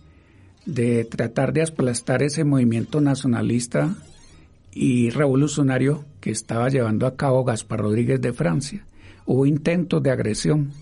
de 0.65 1.05
tratar 1.05 1.53
de 1.53 1.61
aplastar 1.61 2.21
ese 2.21 2.43
movimiento 2.43 2.99
nacionalista 2.99 3.95
y 4.73 5.09
revolucionario 5.09 6.03
que 6.19 6.31
estaba 6.31 6.67
llevando 6.67 7.07
a 7.07 7.15
cabo 7.15 7.45
Gaspar 7.45 7.79
Rodríguez 7.79 8.19
de 8.19 8.33
Francia. 8.33 8.85
Hubo 9.25 9.45
intentos 9.45 10.03
de 10.03 10.11
agresión 10.11 10.73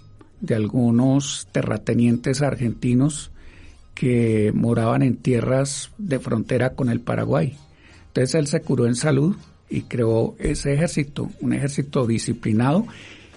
de 0.42 0.56
algunos 0.56 1.48
terratenientes 1.52 2.42
argentinos 2.42 3.30
que 3.98 4.52
moraban 4.54 5.02
en 5.02 5.18
tierras 5.18 5.90
de 5.98 6.20
frontera 6.20 6.74
con 6.74 6.90
el 6.90 7.00
Paraguay. 7.00 7.56
Entonces 8.10 8.36
él 8.36 8.46
se 8.46 8.62
curó 8.62 8.86
en 8.86 8.94
salud 8.94 9.36
y 9.72 9.82
creó 9.82 10.36
ese 10.38 10.76
ejército, 10.76 11.32
un 11.42 11.54
ejército 11.54 12.06
disciplinado 12.06 12.86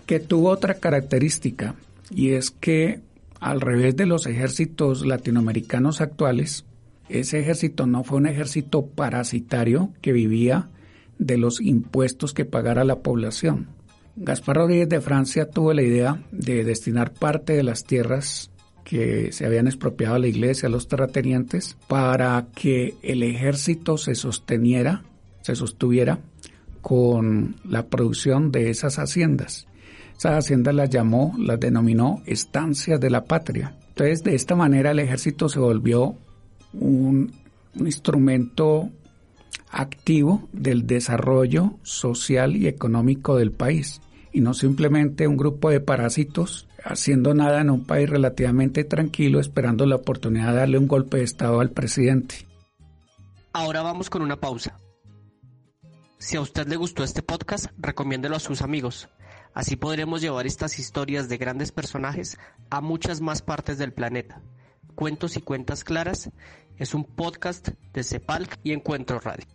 que 0.04 0.20
tuvo 0.20 0.50
otra 0.50 0.74
característica 0.74 1.76
y 2.10 2.32
es 2.32 2.50
que 2.50 3.00
al 3.40 3.62
revés 3.62 3.96
de 3.96 4.04
los 4.04 4.26
ejércitos 4.26 5.06
latinoamericanos 5.06 6.02
actuales, 6.02 6.66
ese 7.08 7.40
ejército 7.40 7.86
no 7.86 8.04
fue 8.04 8.18
un 8.18 8.26
ejército 8.26 8.84
parasitario 8.84 9.94
que 10.02 10.12
vivía 10.12 10.68
de 11.18 11.38
los 11.38 11.62
impuestos 11.62 12.34
que 12.34 12.44
pagara 12.44 12.84
la 12.84 12.96
población. 12.96 13.68
Gaspar 14.14 14.56
Rodríguez 14.56 14.90
de 14.90 15.00
Francia 15.00 15.48
tuvo 15.48 15.72
la 15.72 15.82
idea 15.82 16.22
de 16.32 16.64
destinar 16.64 17.14
parte 17.14 17.54
de 17.54 17.62
las 17.62 17.84
tierras 17.84 18.50
que 18.84 19.32
se 19.32 19.46
habían 19.46 19.66
expropiado 19.66 20.14
a 20.14 20.18
la 20.18 20.26
iglesia, 20.26 20.68
a 20.68 20.70
los 20.70 20.88
terratenientes, 20.88 21.76
para 21.88 22.46
que 22.54 22.94
el 23.02 23.22
ejército 23.22 23.98
se 23.98 24.14
sosteniera, 24.14 25.02
se 25.42 25.54
sostuviera 25.54 26.18
con 26.80 27.56
la 27.64 27.86
producción 27.86 28.52
de 28.52 28.70
esas 28.70 28.98
haciendas. 28.98 29.66
Esas 30.16 30.44
haciendas 30.44 30.74
las 30.74 30.90
llamó, 30.90 31.34
las 31.38 31.60
denominó 31.60 32.22
estancias 32.26 33.00
de 33.00 33.10
la 33.10 33.24
patria. 33.24 33.76
Entonces, 33.88 34.22
de 34.22 34.34
esta 34.34 34.54
manera 34.54 34.90
el 34.90 34.98
ejército 34.98 35.48
se 35.48 35.58
volvió 35.58 36.16
un, 36.72 37.32
un 37.78 37.86
instrumento 37.86 38.90
activo 39.70 40.48
del 40.52 40.86
desarrollo 40.86 41.74
social 41.82 42.56
y 42.56 42.66
económico 42.66 43.36
del 43.36 43.52
país 43.52 44.00
y 44.32 44.40
no 44.40 44.54
simplemente 44.54 45.26
un 45.26 45.36
grupo 45.36 45.70
de 45.70 45.80
parásitos 45.80 46.68
haciendo 46.84 47.34
nada 47.34 47.60
en 47.60 47.70
un 47.70 47.84
país 47.84 48.08
relativamente 48.08 48.84
tranquilo 48.84 49.40
esperando 49.40 49.86
la 49.86 49.96
oportunidad 49.96 50.52
de 50.52 50.58
darle 50.58 50.78
un 50.78 50.88
golpe 50.88 51.18
de 51.18 51.24
Estado 51.24 51.60
al 51.60 51.70
presidente. 51.70 52.46
Ahora 53.52 53.82
vamos 53.82 54.10
con 54.10 54.22
una 54.22 54.36
pausa. 54.36 54.78
Si 56.18 56.36
a 56.36 56.40
usted 56.40 56.68
le 56.68 56.76
gustó 56.76 57.02
este 57.02 57.22
podcast, 57.22 57.66
recomiéndelo 57.78 58.36
a 58.36 58.40
sus 58.40 58.62
amigos. 58.62 59.08
Así 59.54 59.76
podremos 59.76 60.20
llevar 60.20 60.46
estas 60.46 60.78
historias 60.78 61.28
de 61.28 61.38
grandes 61.38 61.72
personajes 61.72 62.38
a 62.68 62.80
muchas 62.80 63.20
más 63.20 63.42
partes 63.42 63.78
del 63.78 63.92
planeta. 63.92 64.40
Cuentos 64.94 65.36
y 65.36 65.40
Cuentas 65.40 65.82
Claras 65.82 66.30
es 66.76 66.94
un 66.94 67.04
podcast 67.04 67.70
de 67.92 68.04
Cepalc 68.04 68.58
y 68.62 68.72
Encuentro 68.72 69.18
Radio. 69.18 69.46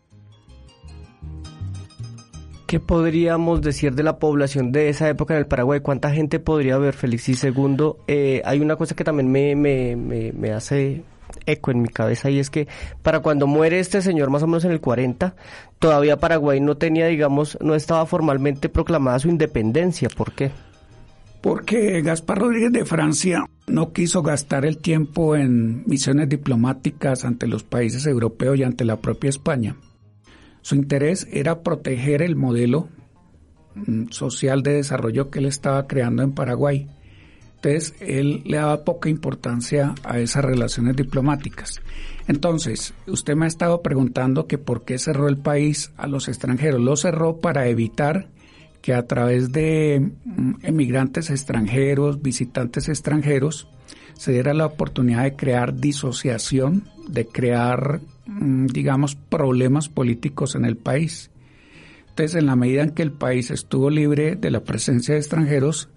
¿Qué 2.75 2.81
podríamos 2.81 3.61
decir 3.61 3.95
de 3.95 4.03
la 4.03 4.19
población 4.19 4.73
de 4.73 4.89
esa 4.89 5.07
época 5.07 5.33
en 5.33 5.39
el 5.39 5.47
Paraguay? 5.47 5.79
¿Cuánta 5.79 6.11
gente 6.11 6.41
podría 6.41 6.75
haber, 6.75 6.93
Félix? 6.93 7.29
Y 7.29 7.35
segundo, 7.35 7.99
eh, 8.05 8.41
hay 8.43 8.59
una 8.59 8.75
cosa 8.75 8.95
que 8.95 9.05
también 9.05 9.31
me, 9.31 9.55
me, 9.55 9.95
me, 9.95 10.33
me 10.33 10.51
hace 10.51 11.05
eco 11.45 11.71
en 11.71 11.81
mi 11.81 11.87
cabeza 11.87 12.29
y 12.29 12.37
es 12.37 12.49
que 12.49 12.67
para 13.01 13.21
cuando 13.21 13.47
muere 13.47 13.79
este 13.79 14.01
señor 14.01 14.29
más 14.29 14.43
o 14.43 14.47
menos 14.47 14.65
en 14.65 14.71
el 14.71 14.81
40, 14.81 15.37
todavía 15.79 16.17
Paraguay 16.17 16.59
no 16.59 16.75
tenía, 16.75 17.07
digamos, 17.07 17.57
no 17.61 17.75
estaba 17.75 18.05
formalmente 18.05 18.67
proclamada 18.67 19.19
su 19.19 19.29
independencia. 19.29 20.09
¿Por 20.09 20.33
qué? 20.33 20.51
Porque 21.39 22.01
Gaspar 22.01 22.39
Rodríguez 22.39 22.73
de 22.73 22.83
Francia 22.83 23.45
no 23.67 23.93
quiso 23.93 24.21
gastar 24.21 24.65
el 24.65 24.79
tiempo 24.79 25.37
en 25.37 25.85
misiones 25.85 26.27
diplomáticas 26.27 27.23
ante 27.23 27.47
los 27.47 27.63
países 27.63 28.05
europeos 28.05 28.57
y 28.57 28.63
ante 28.63 28.83
la 28.83 28.97
propia 28.97 29.29
España. 29.29 29.77
Su 30.65 30.73
interés 30.73 31.27
era 31.31 31.61
proteger 31.61 32.23
el 32.23 32.35
modelo 32.35 32.89
mm, 33.75 34.07
social 34.09 34.63
de 34.63 34.73
desarrollo 34.73 35.29
que 35.29 35.37
él 35.37 35.45
estaba 35.45 35.85
creando 35.85 36.23
en 36.23 36.31
Paraguay 36.31 36.87
entonces, 37.65 37.95
él 37.99 38.43
le 38.45 38.57
daba 38.57 38.83
poca 38.83 39.09
importancia 39.09 39.95
a 40.03 40.19
esas 40.19 40.45
relaciones 40.45 40.95
diplomáticas. 40.95 41.81
Entonces, 42.27 42.93
usted 43.07 43.35
me 43.35 43.45
ha 43.45 43.47
estado 43.47 43.81
preguntando 43.81 44.45
que 44.45 44.59
por 44.59 44.85
qué 44.85 44.99
cerró 44.99 45.27
el 45.27 45.37
país 45.37 45.91
a 45.97 46.05
los 46.05 46.27
extranjeros. 46.27 46.79
Lo 46.79 46.95
cerró 46.95 47.37
para 47.37 47.67
evitar 47.67 48.27
que 48.83 48.93
a 48.93 49.07
través 49.07 49.51
de 49.51 50.11
mm, 50.25 50.53
emigrantes 50.61 51.31
extranjeros, 51.31 52.21
visitantes 52.21 52.87
extranjeros, 52.87 53.67
se 54.13 54.31
diera 54.31 54.53
la 54.53 54.67
oportunidad 54.67 55.23
de 55.23 55.35
crear 55.35 55.75
disociación, 55.75 56.83
de 57.07 57.25
crear, 57.25 57.99
digamos, 58.25 59.15
problemas 59.15 59.89
políticos 59.89 60.55
en 60.55 60.65
el 60.65 60.77
país. 60.77 61.29
Entonces, 62.09 62.35
en 62.35 62.45
la 62.45 62.55
medida 62.55 62.83
en 62.83 62.91
que 62.91 63.03
el 63.03 63.11
país 63.11 63.51
estuvo 63.51 63.89
libre 63.89 64.35
de 64.35 64.51
la 64.51 64.63
presencia 64.63 65.13
de 65.13 65.19
extranjeros, 65.19 65.89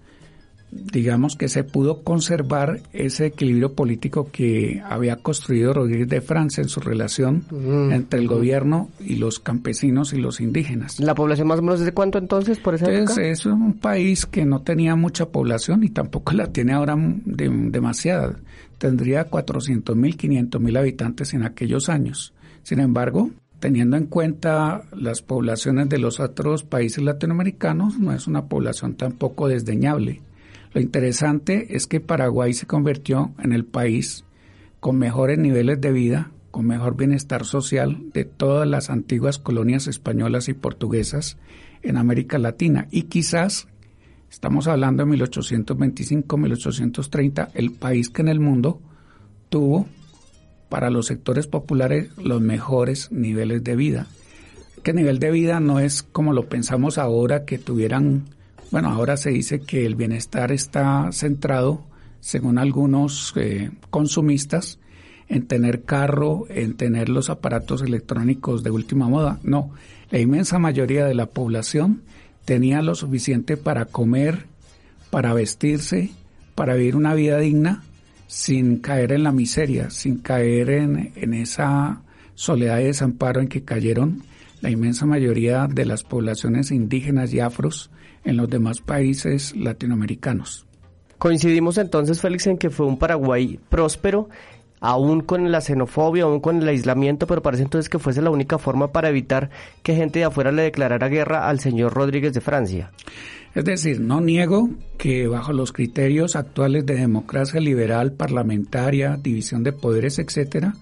digamos 0.71 1.35
que 1.35 1.47
se 1.47 1.63
pudo 1.63 2.03
conservar 2.03 2.81
ese 2.93 3.27
equilibrio 3.27 3.73
político 3.73 4.29
que 4.31 4.81
había 4.87 5.17
construido 5.17 5.73
Rodríguez 5.73 6.09
de 6.09 6.21
Francia 6.21 6.61
en 6.61 6.69
su 6.69 6.79
relación 6.79 7.45
entre 7.91 8.19
el 8.19 8.27
gobierno 8.27 8.89
y 8.99 9.15
los 9.15 9.39
campesinos 9.39 10.13
y 10.13 10.17
los 10.17 10.39
indígenas. 10.39 10.99
¿La 10.99 11.15
población 11.15 11.47
más 11.47 11.59
o 11.59 11.61
menos 11.61 11.79
de 11.79 11.91
cuánto 11.91 12.17
entonces 12.17 12.59
por 12.59 12.75
esa 12.75 12.91
entonces, 12.91 13.39
Es 13.39 13.45
un 13.45 13.73
país 13.73 14.25
que 14.25 14.45
no 14.45 14.61
tenía 14.61 14.95
mucha 14.95 15.27
población 15.27 15.83
y 15.83 15.89
tampoco 15.89 16.33
la 16.33 16.47
tiene 16.47 16.73
ahora 16.73 16.95
demasiada. 16.97 18.35
Tendría 18.77 19.25
400 19.25 19.95
mil, 19.95 20.15
500 20.15 20.61
mil 20.61 20.77
habitantes 20.77 21.33
en 21.33 21.43
aquellos 21.43 21.89
años. 21.89 22.33
Sin 22.63 22.79
embargo, 22.79 23.31
teniendo 23.59 23.97
en 23.97 24.05
cuenta 24.05 24.83
las 24.95 25.21
poblaciones 25.21 25.89
de 25.89 25.97
los 25.97 26.19
otros 26.19 26.63
países 26.63 27.03
latinoamericanos, 27.03 27.99
no 27.99 28.13
es 28.13 28.27
una 28.27 28.45
población 28.45 28.95
tampoco 28.95 29.47
desdeñable. 29.47 30.21
Lo 30.73 30.81
interesante 30.81 31.75
es 31.75 31.87
que 31.87 31.99
Paraguay 31.99 32.53
se 32.53 32.67
convirtió 32.67 33.33
en 33.39 33.53
el 33.53 33.65
país 33.65 34.23
con 34.79 34.97
mejores 34.97 35.39
niveles 35.39 35.81
de 35.81 35.91
vida, 35.91 36.31
con 36.51 36.67
mejor 36.67 36.95
bienestar 36.95 37.45
social 37.45 37.97
de 38.13 38.25
todas 38.25 38.67
las 38.67 38.89
antiguas 38.89 39.37
colonias 39.39 39.87
españolas 39.87 40.47
y 40.47 40.53
portuguesas 40.53 41.37
en 41.81 41.97
América 41.97 42.37
Latina. 42.37 42.87
Y 42.91 43.03
quizás, 43.03 43.67
estamos 44.29 44.67
hablando 44.67 45.05
de 45.05 45.11
1825-1830, 45.17 47.49
el 47.53 47.71
país 47.71 48.09
que 48.09 48.21
en 48.21 48.27
el 48.27 48.39
mundo 48.39 48.81
tuvo 49.49 49.87
para 50.69 50.91
los 50.91 51.07
sectores 51.07 51.47
populares 51.47 52.11
los 52.17 52.41
mejores 52.41 53.11
niveles 53.11 53.63
de 53.63 53.75
vida. 53.75 54.05
Que 54.83 54.93
nivel 54.93 55.17
de 55.19 55.31
vida 55.31 55.59
no 55.59 55.79
es 55.79 56.03
como 56.03 56.31
lo 56.31 56.47
pensamos 56.47 56.99
ahora, 56.99 57.43
que 57.43 57.57
tuvieran 57.57 58.25
bueno, 58.71 58.89
ahora 58.89 59.17
se 59.17 59.31
dice 59.31 59.61
que 59.61 59.85
el 59.85 59.95
bienestar 59.95 60.51
está 60.51 61.11
centrado, 61.11 61.83
según 62.19 62.57
algunos 62.57 63.33
eh, 63.35 63.71
consumistas, 63.89 64.79
en 65.27 65.47
tener 65.47 65.83
carro, 65.83 66.45
en 66.49 66.75
tener 66.75 67.09
los 67.09 67.29
aparatos 67.29 67.81
electrónicos 67.81 68.63
de 68.63 68.71
última 68.71 69.07
moda. 69.07 69.39
No, 69.43 69.71
la 70.09 70.19
inmensa 70.19 70.59
mayoría 70.59 71.05
de 71.05 71.13
la 71.13 71.27
población 71.27 72.01
tenía 72.45 72.81
lo 72.81 72.95
suficiente 72.95 73.57
para 73.57 73.85
comer, 73.85 74.47
para 75.11 75.33
vestirse, 75.33 76.11
para 76.55 76.73
vivir 76.73 76.95
una 76.95 77.13
vida 77.13 77.37
digna, 77.37 77.83
sin 78.27 78.77
caer 78.77 79.11
en 79.11 79.23
la 79.23 79.31
miseria, 79.31 79.89
sin 79.89 80.17
caer 80.17 80.69
en, 80.71 81.13
en 81.15 81.33
esa 81.33 82.01
soledad 82.35 82.79
y 82.79 82.85
desamparo 82.85 83.41
en 83.41 83.47
que 83.47 83.63
cayeron 83.63 84.23
la 84.61 84.69
inmensa 84.69 85.05
mayoría 85.05 85.67
de 85.67 85.85
las 85.85 86.03
poblaciones 86.03 86.71
indígenas 86.71 87.33
y 87.33 87.39
afros 87.39 87.89
en 88.23 88.37
los 88.37 88.49
demás 88.49 88.81
países 88.81 89.55
latinoamericanos. 89.55 90.65
Coincidimos 91.17 91.77
entonces, 91.77 92.21
Félix, 92.21 92.47
en 92.47 92.57
que 92.57 92.69
fue 92.69 92.85
un 92.85 92.97
Paraguay 92.97 93.59
próspero, 93.69 94.29
aún 94.79 95.21
con 95.21 95.51
la 95.51 95.61
xenofobia, 95.61 96.23
aún 96.23 96.39
con 96.39 96.61
el 96.61 96.67
aislamiento, 96.67 97.27
pero 97.27 97.41
parece 97.41 97.63
entonces 97.63 97.89
que 97.89 97.99
fuese 97.99 98.21
la 98.21 98.29
única 98.29 98.57
forma 98.57 98.91
para 98.91 99.09
evitar 99.09 99.49
que 99.83 99.95
gente 99.95 100.19
de 100.19 100.25
afuera 100.25 100.51
le 100.51 100.63
declarara 100.63 101.09
guerra 101.09 101.49
al 101.49 101.59
señor 101.59 101.93
Rodríguez 101.93 102.33
de 102.33 102.41
Francia. 102.41 102.91
Es 103.55 103.65
decir, 103.65 103.99
no 103.99 104.21
niego 104.21 104.69
que 104.97 105.27
bajo 105.27 105.53
los 105.53 105.73
criterios 105.73 106.35
actuales 106.35 106.85
de 106.85 106.95
democracia 106.95 107.59
liberal, 107.59 108.13
parlamentaria, 108.13 109.17
división 109.21 109.63
de 109.63 109.73
poderes, 109.73 110.19
etcétera, 110.19 110.75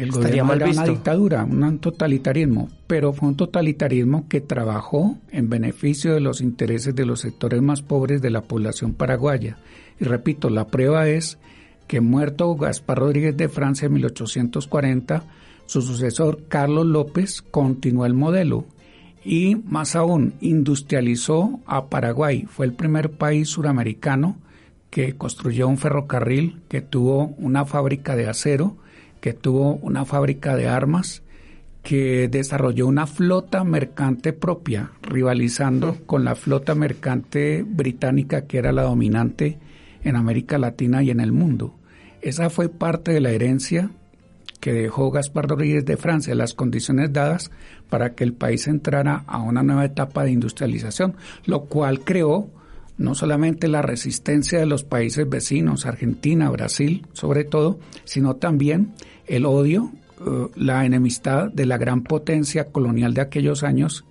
el 0.00 0.12
gobierno 0.12 0.54
era 0.54 0.70
una 0.70 0.84
dictadura, 0.84 1.44
un 1.44 1.78
totalitarismo, 1.78 2.70
pero 2.86 3.12
fue 3.12 3.28
un 3.28 3.36
totalitarismo 3.36 4.26
que 4.28 4.40
trabajó 4.40 5.18
en 5.30 5.50
beneficio 5.50 6.14
de 6.14 6.20
los 6.20 6.40
intereses 6.40 6.94
de 6.94 7.04
los 7.04 7.20
sectores 7.20 7.60
más 7.60 7.82
pobres 7.82 8.22
de 8.22 8.30
la 8.30 8.40
población 8.40 8.94
paraguaya. 8.94 9.58
Y 10.00 10.04
repito, 10.04 10.48
la 10.48 10.68
prueba 10.68 11.06
es 11.06 11.38
que 11.86 12.00
muerto 12.00 12.54
Gaspar 12.54 12.98
Rodríguez 12.98 13.36
de 13.36 13.50
Francia 13.50 13.86
en 13.86 13.92
1840, 13.92 15.22
su 15.66 15.82
sucesor 15.82 16.44
Carlos 16.48 16.86
López 16.86 17.42
continuó 17.42 18.06
el 18.06 18.14
modelo 18.14 18.64
y 19.22 19.56
más 19.56 19.96
aún 19.96 20.32
industrializó 20.40 21.60
a 21.66 21.86
Paraguay. 21.90 22.46
Fue 22.48 22.64
el 22.64 22.72
primer 22.72 23.10
país 23.10 23.50
suramericano 23.50 24.38
que 24.88 25.16
construyó 25.16 25.68
un 25.68 25.76
ferrocarril, 25.76 26.62
que 26.68 26.80
tuvo 26.80 27.34
una 27.36 27.66
fábrica 27.66 28.16
de 28.16 28.28
acero, 28.28 28.76
que 29.20 29.32
tuvo 29.32 29.74
una 29.76 30.04
fábrica 30.04 30.56
de 30.56 30.68
armas, 30.68 31.22
que 31.82 32.28
desarrolló 32.28 32.86
una 32.86 33.06
flota 33.06 33.64
mercante 33.64 34.32
propia, 34.32 34.90
rivalizando 35.02 35.96
con 36.06 36.24
la 36.24 36.34
flota 36.34 36.74
mercante 36.74 37.64
británica 37.66 38.46
que 38.46 38.58
era 38.58 38.72
la 38.72 38.82
dominante 38.82 39.58
en 40.04 40.16
América 40.16 40.58
Latina 40.58 41.02
y 41.02 41.10
en 41.10 41.20
el 41.20 41.32
mundo. 41.32 41.74
Esa 42.20 42.50
fue 42.50 42.68
parte 42.68 43.12
de 43.12 43.20
la 43.20 43.30
herencia 43.30 43.90
que 44.60 44.72
dejó 44.74 45.10
Gaspar 45.10 45.48
Rodríguez 45.48 45.86
de 45.86 45.96
Francia, 45.96 46.34
las 46.34 46.52
condiciones 46.52 47.12
dadas 47.12 47.50
para 47.88 48.14
que 48.14 48.24
el 48.24 48.34
país 48.34 48.68
entrara 48.68 49.24
a 49.26 49.38
una 49.40 49.62
nueva 49.62 49.86
etapa 49.86 50.24
de 50.24 50.32
industrialización, 50.32 51.16
lo 51.46 51.64
cual 51.64 52.00
creó 52.00 52.50
no 53.00 53.14
solamente 53.14 53.66
la 53.66 53.80
resistencia 53.80 54.58
de 54.58 54.66
los 54.66 54.84
países 54.84 55.26
vecinos, 55.26 55.86
Argentina, 55.86 56.50
Brasil 56.50 57.06
sobre 57.14 57.44
todo, 57.44 57.80
sino 58.04 58.36
también 58.36 58.92
el 59.26 59.46
odio, 59.46 59.90
eh, 60.20 60.48
la 60.54 60.84
enemistad 60.84 61.50
de 61.50 61.64
la 61.64 61.78
gran 61.78 62.02
potencia 62.02 62.66
colonial 62.66 63.14
de 63.14 63.22
aquellos 63.22 63.62
años 63.62 64.04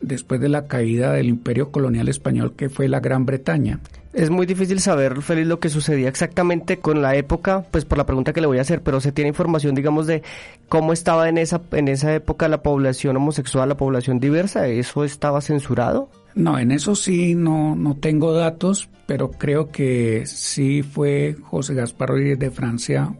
después 0.00 0.40
de 0.40 0.48
la 0.48 0.66
caída 0.66 1.12
del 1.12 1.28
imperio 1.28 1.70
colonial 1.70 2.08
español 2.08 2.54
que 2.56 2.70
fue 2.70 2.88
la 2.88 3.00
Gran 3.00 3.26
Bretaña. 3.26 3.80
Es 4.14 4.30
muy 4.30 4.46
difícil 4.46 4.80
saber, 4.80 5.20
Félix, 5.20 5.46
lo 5.46 5.60
que 5.60 5.68
sucedía 5.68 6.08
exactamente 6.08 6.78
con 6.78 7.02
la 7.02 7.14
época, 7.16 7.66
pues 7.70 7.84
por 7.84 7.98
la 7.98 8.06
pregunta 8.06 8.32
que 8.32 8.40
le 8.40 8.46
voy 8.46 8.58
a 8.58 8.62
hacer, 8.62 8.80
pero 8.82 9.00
se 9.00 9.12
tiene 9.12 9.28
información, 9.28 9.74
digamos, 9.74 10.06
de 10.06 10.22
cómo 10.70 10.94
estaba 10.94 11.28
en 11.28 11.36
esa, 11.36 11.60
en 11.72 11.88
esa 11.88 12.14
época 12.14 12.48
la 12.48 12.62
población 12.62 13.16
homosexual, 13.16 13.68
la 13.68 13.76
población 13.76 14.20
diversa, 14.20 14.66
¿eso 14.68 15.04
estaba 15.04 15.42
censurado? 15.42 16.08
No, 16.34 16.58
en 16.58 16.72
eso 16.72 16.94
sí 16.94 17.34
no, 17.34 17.76
no 17.76 17.96
tengo 17.96 18.32
datos, 18.32 18.88
pero 19.06 19.30
creo 19.30 19.68
que 19.70 20.24
sí 20.26 20.82
fue 20.82 21.36
José 21.42 21.74
Gaspar 21.74 22.10
Rodríguez 22.10 22.38
de 22.38 22.50
Francia 22.50 23.14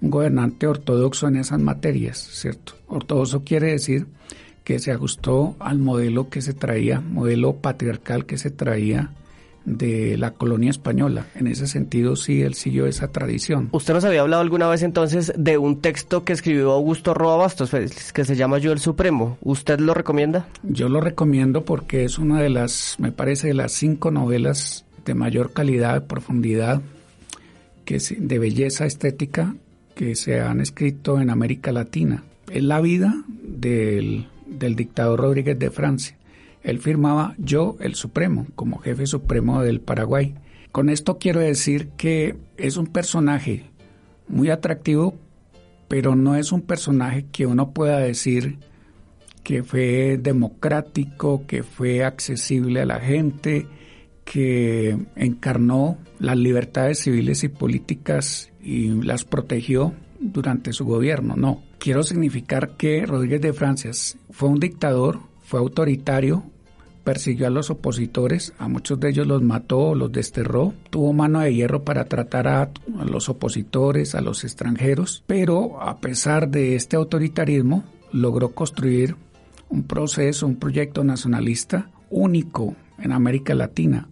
un 0.00 0.10
gobernante 0.10 0.66
ortodoxo 0.66 1.28
en 1.28 1.36
esas 1.36 1.58
materias, 1.58 2.18
¿cierto? 2.18 2.74
Ortodoxo 2.86 3.44
quiere 3.44 3.72
decir 3.72 4.06
que 4.64 4.78
se 4.78 4.92
ajustó 4.92 5.56
al 5.58 5.78
modelo 5.78 6.28
que 6.28 6.42
se 6.42 6.52
traía, 6.52 7.00
modelo 7.00 7.56
patriarcal 7.56 8.26
que 8.26 8.36
se 8.36 8.50
traía 8.50 9.12
de 9.66 10.16
la 10.16 10.30
colonia 10.30 10.70
española. 10.70 11.26
En 11.34 11.48
ese 11.48 11.66
sentido, 11.66 12.16
sí, 12.16 12.40
él 12.40 12.54
siguió 12.54 12.86
esa 12.86 13.08
tradición. 13.08 13.68
Usted 13.72 13.92
nos 13.92 14.04
había 14.04 14.22
hablado 14.22 14.40
alguna 14.40 14.68
vez 14.68 14.82
entonces 14.82 15.32
de 15.36 15.58
un 15.58 15.80
texto 15.80 16.24
que 16.24 16.32
escribió 16.32 16.72
Augusto 16.72 17.12
Roa 17.12 17.36
Bastos, 17.36 17.72
que 18.14 18.24
se 18.24 18.36
llama 18.36 18.58
Yo 18.58 18.72
el 18.72 18.78
Supremo. 18.78 19.36
¿Usted 19.42 19.80
lo 19.80 19.92
recomienda? 19.92 20.46
Yo 20.62 20.88
lo 20.88 21.00
recomiendo 21.00 21.64
porque 21.64 22.04
es 22.04 22.18
una 22.18 22.40
de 22.40 22.48
las, 22.48 22.96
me 22.98 23.12
parece, 23.12 23.48
de 23.48 23.54
las 23.54 23.72
cinco 23.72 24.10
novelas 24.10 24.84
de 25.04 25.14
mayor 25.14 25.52
calidad, 25.52 26.06
profundidad, 26.06 26.80
que 27.84 27.98
de 27.98 28.38
belleza 28.38 28.86
estética 28.86 29.54
que 29.94 30.14
se 30.14 30.40
han 30.40 30.60
escrito 30.60 31.20
en 31.20 31.30
América 31.30 31.72
Latina. 31.72 32.22
Es 32.50 32.62
la 32.62 32.80
vida 32.80 33.14
del, 33.26 34.28
del 34.46 34.76
dictador 34.76 35.20
Rodríguez 35.20 35.58
de 35.58 35.70
Francia 35.70 36.16
él 36.66 36.80
firmaba 36.80 37.36
yo, 37.38 37.76
el 37.78 37.94
Supremo, 37.94 38.48
como 38.56 38.78
jefe 38.78 39.06
supremo 39.06 39.62
del 39.62 39.80
Paraguay. 39.80 40.34
Con 40.72 40.90
esto 40.90 41.16
quiero 41.16 41.38
decir 41.38 41.90
que 41.96 42.34
es 42.56 42.76
un 42.76 42.88
personaje 42.88 43.70
muy 44.26 44.50
atractivo, 44.50 45.14
pero 45.86 46.16
no 46.16 46.34
es 46.34 46.50
un 46.50 46.62
personaje 46.62 47.24
que 47.30 47.46
uno 47.46 47.70
pueda 47.70 48.00
decir 48.00 48.58
que 49.44 49.62
fue 49.62 50.18
democrático, 50.20 51.46
que 51.46 51.62
fue 51.62 52.02
accesible 52.02 52.80
a 52.80 52.86
la 52.86 52.98
gente, 52.98 53.68
que 54.24 54.98
encarnó 55.14 55.98
las 56.18 56.36
libertades 56.36 56.98
civiles 56.98 57.44
y 57.44 57.48
políticas 57.48 58.50
y 58.60 58.88
las 59.04 59.24
protegió 59.24 59.94
durante 60.18 60.72
su 60.72 60.84
gobierno. 60.84 61.36
No, 61.36 61.62
quiero 61.78 62.02
significar 62.02 62.76
que 62.76 63.06
Rodríguez 63.06 63.40
de 63.40 63.52
Francia 63.52 63.92
fue 64.30 64.48
un 64.48 64.58
dictador, 64.58 65.20
fue 65.44 65.60
autoritario, 65.60 66.42
persiguió 67.06 67.46
a 67.46 67.50
los 67.50 67.70
opositores, 67.70 68.52
a 68.58 68.66
muchos 68.66 68.98
de 68.98 69.10
ellos 69.10 69.28
los 69.28 69.40
mató, 69.40 69.94
los 69.94 70.10
desterró, 70.10 70.74
tuvo 70.90 71.12
mano 71.12 71.38
de 71.38 71.54
hierro 71.54 71.84
para 71.84 72.06
tratar 72.06 72.48
a, 72.48 72.62
a, 72.62 73.04
los 73.04 73.28
opositores, 73.28 74.16
a 74.16 74.20
los 74.20 74.42
extranjeros, 74.42 75.22
pero 75.24 75.80
a 75.80 75.98
pesar 75.98 76.48
de 76.48 76.74
este 76.74 76.96
autoritarismo, 76.96 77.84
logró 78.10 78.48
construir 78.56 79.14
un 79.68 79.84
proceso, 79.84 80.48
un 80.48 80.56
proyecto 80.56 81.04
nacionalista 81.04 81.90
único 82.10 82.74
en 82.98 83.12
América 83.12 83.54
Latina, 83.54 84.08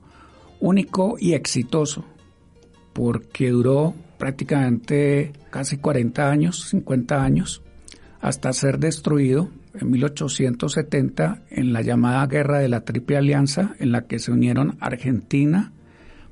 único 0.61 1.17
y 1.19 1.33
exitoso, 1.33 2.05
porque 2.93 3.51
duró 3.51 3.97
prácticamente 4.19 5.33
casi 5.51 5.79
40 5.79 6.31
años, 6.31 6.69
50 6.69 7.25
años, 7.25 7.61
hasta 8.21 8.53
ser 8.53 8.79
destruido 8.79 9.49
en 9.81 9.91
1870 9.91 11.43
en 11.51 11.73
la 11.73 11.83
llamada 11.83 12.27
Guerra 12.27 12.59
de 12.59 12.69
la 12.69 12.85
Triple 12.85 13.17
Alianza, 13.17 13.75
en 13.79 13.93
la 13.93 14.07
que 14.07 14.19
se 14.19 14.33
unieron 14.33 14.77
Argentina, 14.81 15.73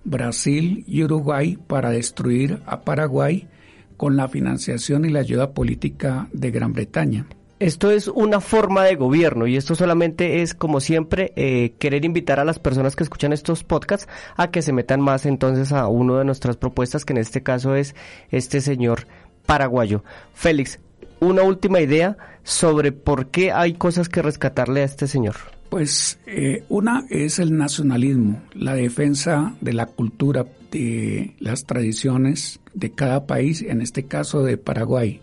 Brasil 0.05 0.85
y 0.87 1.05
Uruguay 1.05 1.59
para 1.66 1.90
destruir 1.90 2.61
a 2.66 2.83
Paraguay 2.83 3.48
con 3.96 4.16
la 4.16 4.28
financiación 4.28 5.05
y 5.05 5.11
la 5.11 5.20
ayuda 5.20 5.52
política 5.52 6.28
de 6.33 6.50
Gran 6.50 6.72
Bretaña. 6.72 7.26
Esto 7.61 7.92
es 7.92 8.09
una 8.09 8.40
forma 8.40 8.83
de 8.83 8.96
gobierno 8.96 9.46
y 9.46 9.57
esto 9.57 9.76
solamente 9.76 10.42
es, 10.42 10.52
como 10.52 10.81
siempre, 10.81 11.33
eh, 11.37 11.74
querer 11.78 12.05
invitar 12.05 12.40
a 12.40 12.44
las 12.44 12.59
personas 12.59 12.96
que 12.96 13.05
escuchan 13.05 13.33
estos 13.33 13.62
podcasts 13.62 14.09
a 14.37 14.50
que 14.50 14.62
se 14.62 14.72
metan 14.72 15.00
más 15.00 15.26
entonces 15.26 15.70
a 15.70 15.87
una 15.87 16.18
de 16.18 16.24
nuestras 16.24 16.57
propuestas, 16.57 17.05
que 17.05 17.12
en 17.12 17.18
este 17.18 17.44
caso 17.44 17.76
es 17.76 17.94
este 18.31 18.61
señor 18.61 19.07
paraguayo. 19.46 20.02
Félix, 20.35 20.81
una 21.20 21.44
última 21.44 21.81
idea 21.81 22.16
sobre 22.42 22.92
por 22.92 23.28
qué 23.28 23.52
hay 23.52 23.74
cosas 23.74 24.09
que 24.09 24.22
rescatarle 24.22 24.83
a 24.83 24.85
este 24.85 25.07
señor. 25.07 25.37
Pues 25.70 26.18
eh, 26.26 26.64
una 26.68 27.05
es 27.09 27.38
el 27.38 27.57
nacionalismo, 27.57 28.42
la 28.55 28.74
defensa 28.74 29.55
de 29.61 29.72
la 29.72 29.87
cultura, 29.87 30.44
de 30.70 31.35
las 31.38 31.64
tradiciones 31.64 32.61
de 32.74 32.92
cada 32.92 33.26
país, 33.26 33.62
en 33.62 33.81
este 33.81 34.05
caso 34.05 34.42
de 34.42 34.59
Paraguay. 34.59 35.20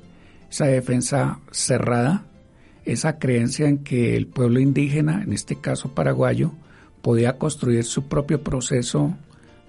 Esa 0.49 0.65
defensa 0.65 1.39
cerrada 1.51 2.25
esa 2.91 3.19
creencia 3.19 3.67
en 3.67 3.79
que 3.79 4.15
el 4.15 4.27
pueblo 4.27 4.59
indígena, 4.59 5.21
en 5.23 5.33
este 5.33 5.55
caso 5.55 5.93
paraguayo, 5.93 6.51
podía 7.01 7.37
construir 7.37 7.83
su 7.83 8.07
propio 8.07 8.43
proceso 8.43 9.15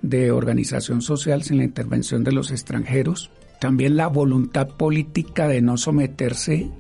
de 0.03 0.31
organización 0.31 1.03
social 1.03 1.43
sin 1.43 1.59
la 1.59 1.65
intervención 1.65 2.25
de 2.25 2.33
los 2.33 2.51
extranjeros. 2.51 3.31
También 3.61 3.97
la 3.97 4.07
voluntad 4.07 4.69
política 4.69 5.49
de 5.49 5.61
no 5.61 5.77
someterse 5.77 6.71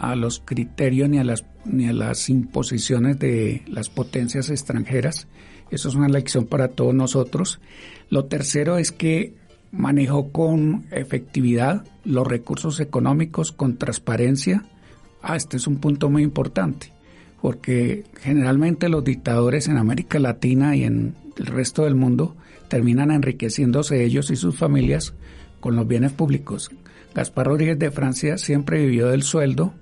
a 0.00 0.16
los 0.16 0.40
criterios 0.44 1.08
ni 1.08 1.18
a 1.18 1.24
las, 1.24 1.44
ni 1.64 1.86
a 1.86 1.92
las 1.92 2.28
imposiciones 2.28 3.18
de 3.18 3.62
las 3.68 3.88
potencias 3.88 4.50
extranjeras. 4.50 5.28
Eso 5.70 5.88
es 5.88 5.94
una 5.94 6.08
lección 6.08 6.46
para 6.46 6.68
todos 6.68 6.94
nosotros. 6.94 7.60
Lo 8.08 8.24
tercero 8.24 8.78
es 8.78 8.90
que 8.90 9.34
manejó 9.70 10.32
con 10.32 10.86
efectividad 10.90 11.84
los 12.04 12.26
recursos 12.26 12.80
económicos, 12.80 13.52
con 13.52 13.76
transparencia, 13.76 14.64
Ah, 15.22 15.36
este 15.36 15.58
es 15.58 15.66
un 15.66 15.78
punto 15.78 16.08
muy 16.08 16.22
importante, 16.22 16.92
porque 17.42 18.04
generalmente 18.20 18.88
los 18.88 19.04
dictadores 19.04 19.68
en 19.68 19.76
América 19.76 20.18
Latina 20.18 20.76
y 20.76 20.84
en 20.84 21.14
el 21.36 21.46
resto 21.46 21.84
del 21.84 21.94
mundo 21.94 22.36
terminan 22.68 23.10
enriqueciéndose 23.10 24.02
ellos 24.02 24.30
y 24.30 24.36
sus 24.36 24.56
familias 24.56 25.14
con 25.60 25.76
los 25.76 25.86
bienes 25.86 26.12
públicos. 26.12 26.70
Gaspar 27.14 27.48
Rodríguez 27.48 27.78
de 27.78 27.90
Francia 27.90 28.38
siempre 28.38 28.80
vivió 28.80 29.08
del 29.08 29.22
sueldo 29.22 29.74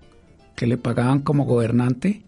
que 0.58 0.66
le 0.66 0.76
pagaban 0.76 1.20
como 1.20 1.44
gobernante 1.44 2.24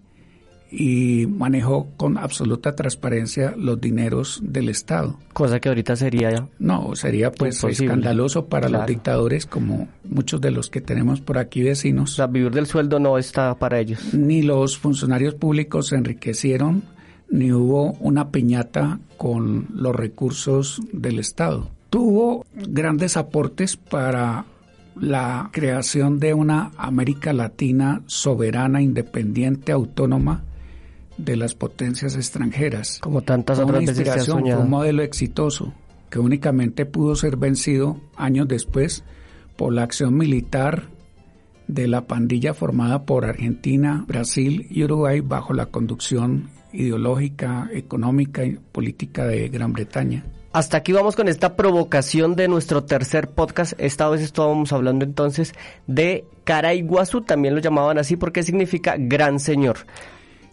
y 0.71 1.27
manejó 1.27 1.89
con 1.97 2.17
absoluta 2.17 2.77
transparencia 2.77 3.55
los 3.57 3.81
dineros 3.81 4.41
del 4.41 4.69
Estado. 4.69 5.19
Cosa 5.33 5.59
que 5.59 5.69
ahorita 5.69 5.97
sería... 5.97 6.47
No, 6.61 6.95
sería 6.95 7.33
pues 7.33 7.65
escandaloso 7.65 8.47
para 8.47 8.69
los 8.69 8.87
dictadores 8.87 9.47
como 9.47 9.89
muchos 10.05 10.41
de 10.41 10.53
los 10.53 10.71
que 10.71 10.81
tenemos 10.81 11.21
por 11.21 11.39
aquí 11.39 11.65
vecinos. 11.65 12.13
O 12.13 12.15
sea, 12.15 12.29
vivir 12.29 12.53
del 12.53 12.67
sueldo 12.67 13.01
no 13.01 13.19
está 13.19 13.57
para 13.57 13.81
ellos. 13.81 14.15
Ni 14.15 14.43
los 14.43 14.79
funcionarios 14.79 15.35
públicos 15.35 15.89
se 15.89 15.97
enriquecieron, 15.97 16.85
ni 17.31 17.51
hubo 17.51 17.95
una 17.95 18.31
piñata 18.31 19.01
con 19.17 19.67
los 19.75 19.97
recursos 19.97 20.81
del 20.93 21.19
Estado. 21.19 21.69
Tuvo 21.91 22.47
grandes 22.55 23.17
aportes 23.17 23.77
para 23.77 24.45
la 24.97 25.51
creación 25.53 26.19
de 26.19 26.35
una 26.35 26.73
América 26.77 27.33
Latina 27.33 28.03
soberana, 28.07 28.83
independiente, 28.83 29.73
autónoma, 29.73 30.45
de 31.25 31.37
las 31.37 31.55
potencias 31.55 32.17
extranjeras. 32.17 32.99
Como 33.01 33.23
tantas 33.23 33.59
otras 33.59 33.85
veces 33.85 34.25
se 34.25 34.33
Fue 34.33 34.57
un 34.57 34.71
modelo 34.71 35.03
exitoso 35.03 35.75
que 36.09 36.19
únicamente 36.19 36.87
pudo 36.87 37.15
ser 37.15 37.37
vencido 37.37 38.01
años 38.17 38.49
después 38.49 39.05
por 39.57 39.73
la 39.73 39.83
acción 39.83 40.17
militar 40.17 40.89
de 41.69 41.87
la 41.87 42.07
pandilla 42.07 42.53
formada 42.53 43.05
por 43.05 43.25
Argentina, 43.25 44.05
Brasil 44.09 44.67
y 44.71 44.83
Uruguay 44.83 45.21
bajo 45.21 45.53
la 45.55 45.67
conducción 45.67 46.51
ideológica, 46.73 47.69
económica 47.73 48.45
y 48.45 48.57
política 48.57 49.25
de 49.27 49.49
Gran 49.49 49.73
Bretaña. 49.73 50.25
Hasta 50.53 50.79
aquí 50.79 50.93
vamos 50.93 51.15
con 51.15 51.29
esta 51.29 51.55
provocación 51.55 52.35
de 52.35 52.49
nuestro 52.49 52.83
tercer 52.83 53.29
podcast. 53.29 53.75
Esta 53.79 54.09
vez 54.09 54.21
estábamos 54.21 54.73
hablando 54.73 55.05
entonces 55.05 55.55
de 55.87 56.25
Caraiguazú, 56.45 57.21
también 57.21 57.55
lo 57.55 57.61
llamaban 57.61 57.99
así 57.99 58.17
porque 58.17 58.43
significa 58.43 58.97
gran 58.99 59.39
señor 59.39 59.79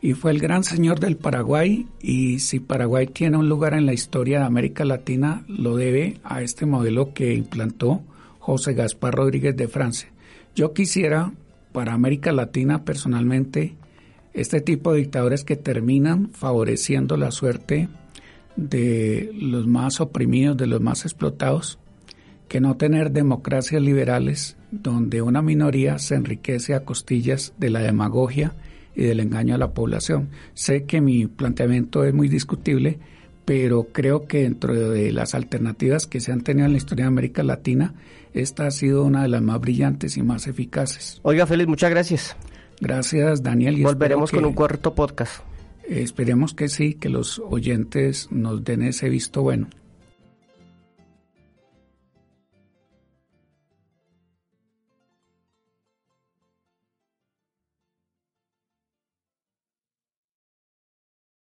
y 0.01 0.13
fue 0.13 0.31
el 0.31 0.39
gran 0.39 0.63
señor 0.63 0.99
del 0.99 1.17
Paraguay 1.17 1.87
y 1.99 2.39
si 2.39 2.59
Paraguay 2.59 3.07
tiene 3.07 3.37
un 3.37 3.49
lugar 3.49 3.73
en 3.73 3.85
la 3.85 3.93
historia 3.93 4.39
de 4.39 4.45
América 4.45 4.85
Latina 4.85 5.43
lo 5.47 5.75
debe 5.75 6.19
a 6.23 6.41
este 6.41 6.65
modelo 6.65 7.13
que 7.13 7.33
implantó 7.33 8.01
José 8.39 8.73
Gaspar 8.73 9.15
Rodríguez 9.15 9.57
de 9.57 9.67
Francia. 9.67 10.09
Yo 10.55 10.73
quisiera 10.73 11.31
para 11.71 11.93
América 11.93 12.31
Latina 12.31 12.85
personalmente 12.85 13.75
este 14.33 14.61
tipo 14.61 14.93
de 14.93 14.99
dictadores 14.99 15.43
que 15.43 15.55
terminan 15.55 16.29
favoreciendo 16.29 17.17
la 17.17 17.31
suerte 17.31 17.89
de 18.57 19.31
los 19.33 19.67
más 19.67 20.01
oprimidos, 20.01 20.57
de 20.57 20.67
los 20.67 20.81
más 20.81 21.05
explotados, 21.05 21.79
que 22.49 22.59
no 22.59 22.75
tener 22.75 23.11
democracias 23.11 23.81
liberales 23.81 24.57
donde 24.71 25.21
una 25.21 25.41
minoría 25.41 25.97
se 25.99 26.15
enriquece 26.15 26.73
a 26.73 26.83
costillas 26.83 27.53
de 27.57 27.69
la 27.69 27.79
demagogia 27.79 28.55
y 28.95 29.03
del 29.03 29.19
engaño 29.19 29.55
a 29.55 29.59
la 29.59 29.73
población. 29.73 30.29
Sé 30.53 30.83
que 30.83 30.99
mi 30.99 31.27
planteamiento 31.27 32.03
es 32.03 32.13
muy 32.13 32.27
discutible, 32.27 32.99
pero 33.45 33.87
creo 33.91 34.27
que 34.27 34.41
dentro 34.43 34.73
de 34.73 35.11
las 35.11 35.35
alternativas 35.35 36.07
que 36.07 36.19
se 36.19 36.31
han 36.31 36.41
tenido 36.41 36.65
en 36.65 36.73
la 36.73 36.77
historia 36.77 37.05
de 37.05 37.09
América 37.09 37.43
Latina, 37.43 37.93
esta 38.33 38.65
ha 38.65 38.71
sido 38.71 39.03
una 39.03 39.21
de 39.21 39.29
las 39.29 39.41
más 39.41 39.59
brillantes 39.61 40.17
y 40.17 40.23
más 40.23 40.47
eficaces. 40.47 41.19
Oiga, 41.23 41.45
Félix, 41.45 41.69
muchas 41.69 41.89
gracias. 41.89 42.35
Gracias, 42.81 43.41
Daniel. 43.43 43.77
Y 43.77 43.83
Volveremos 43.83 44.31
con 44.31 44.45
un 44.45 44.53
cuarto 44.53 44.93
podcast. 44.93 45.43
Esperemos 45.87 46.53
que 46.53 46.67
sí, 46.67 46.95
que 46.95 47.09
los 47.09 47.39
oyentes 47.39 48.27
nos 48.31 48.63
den 48.63 48.81
ese 48.81 49.09
visto 49.09 49.41
bueno. 49.41 49.69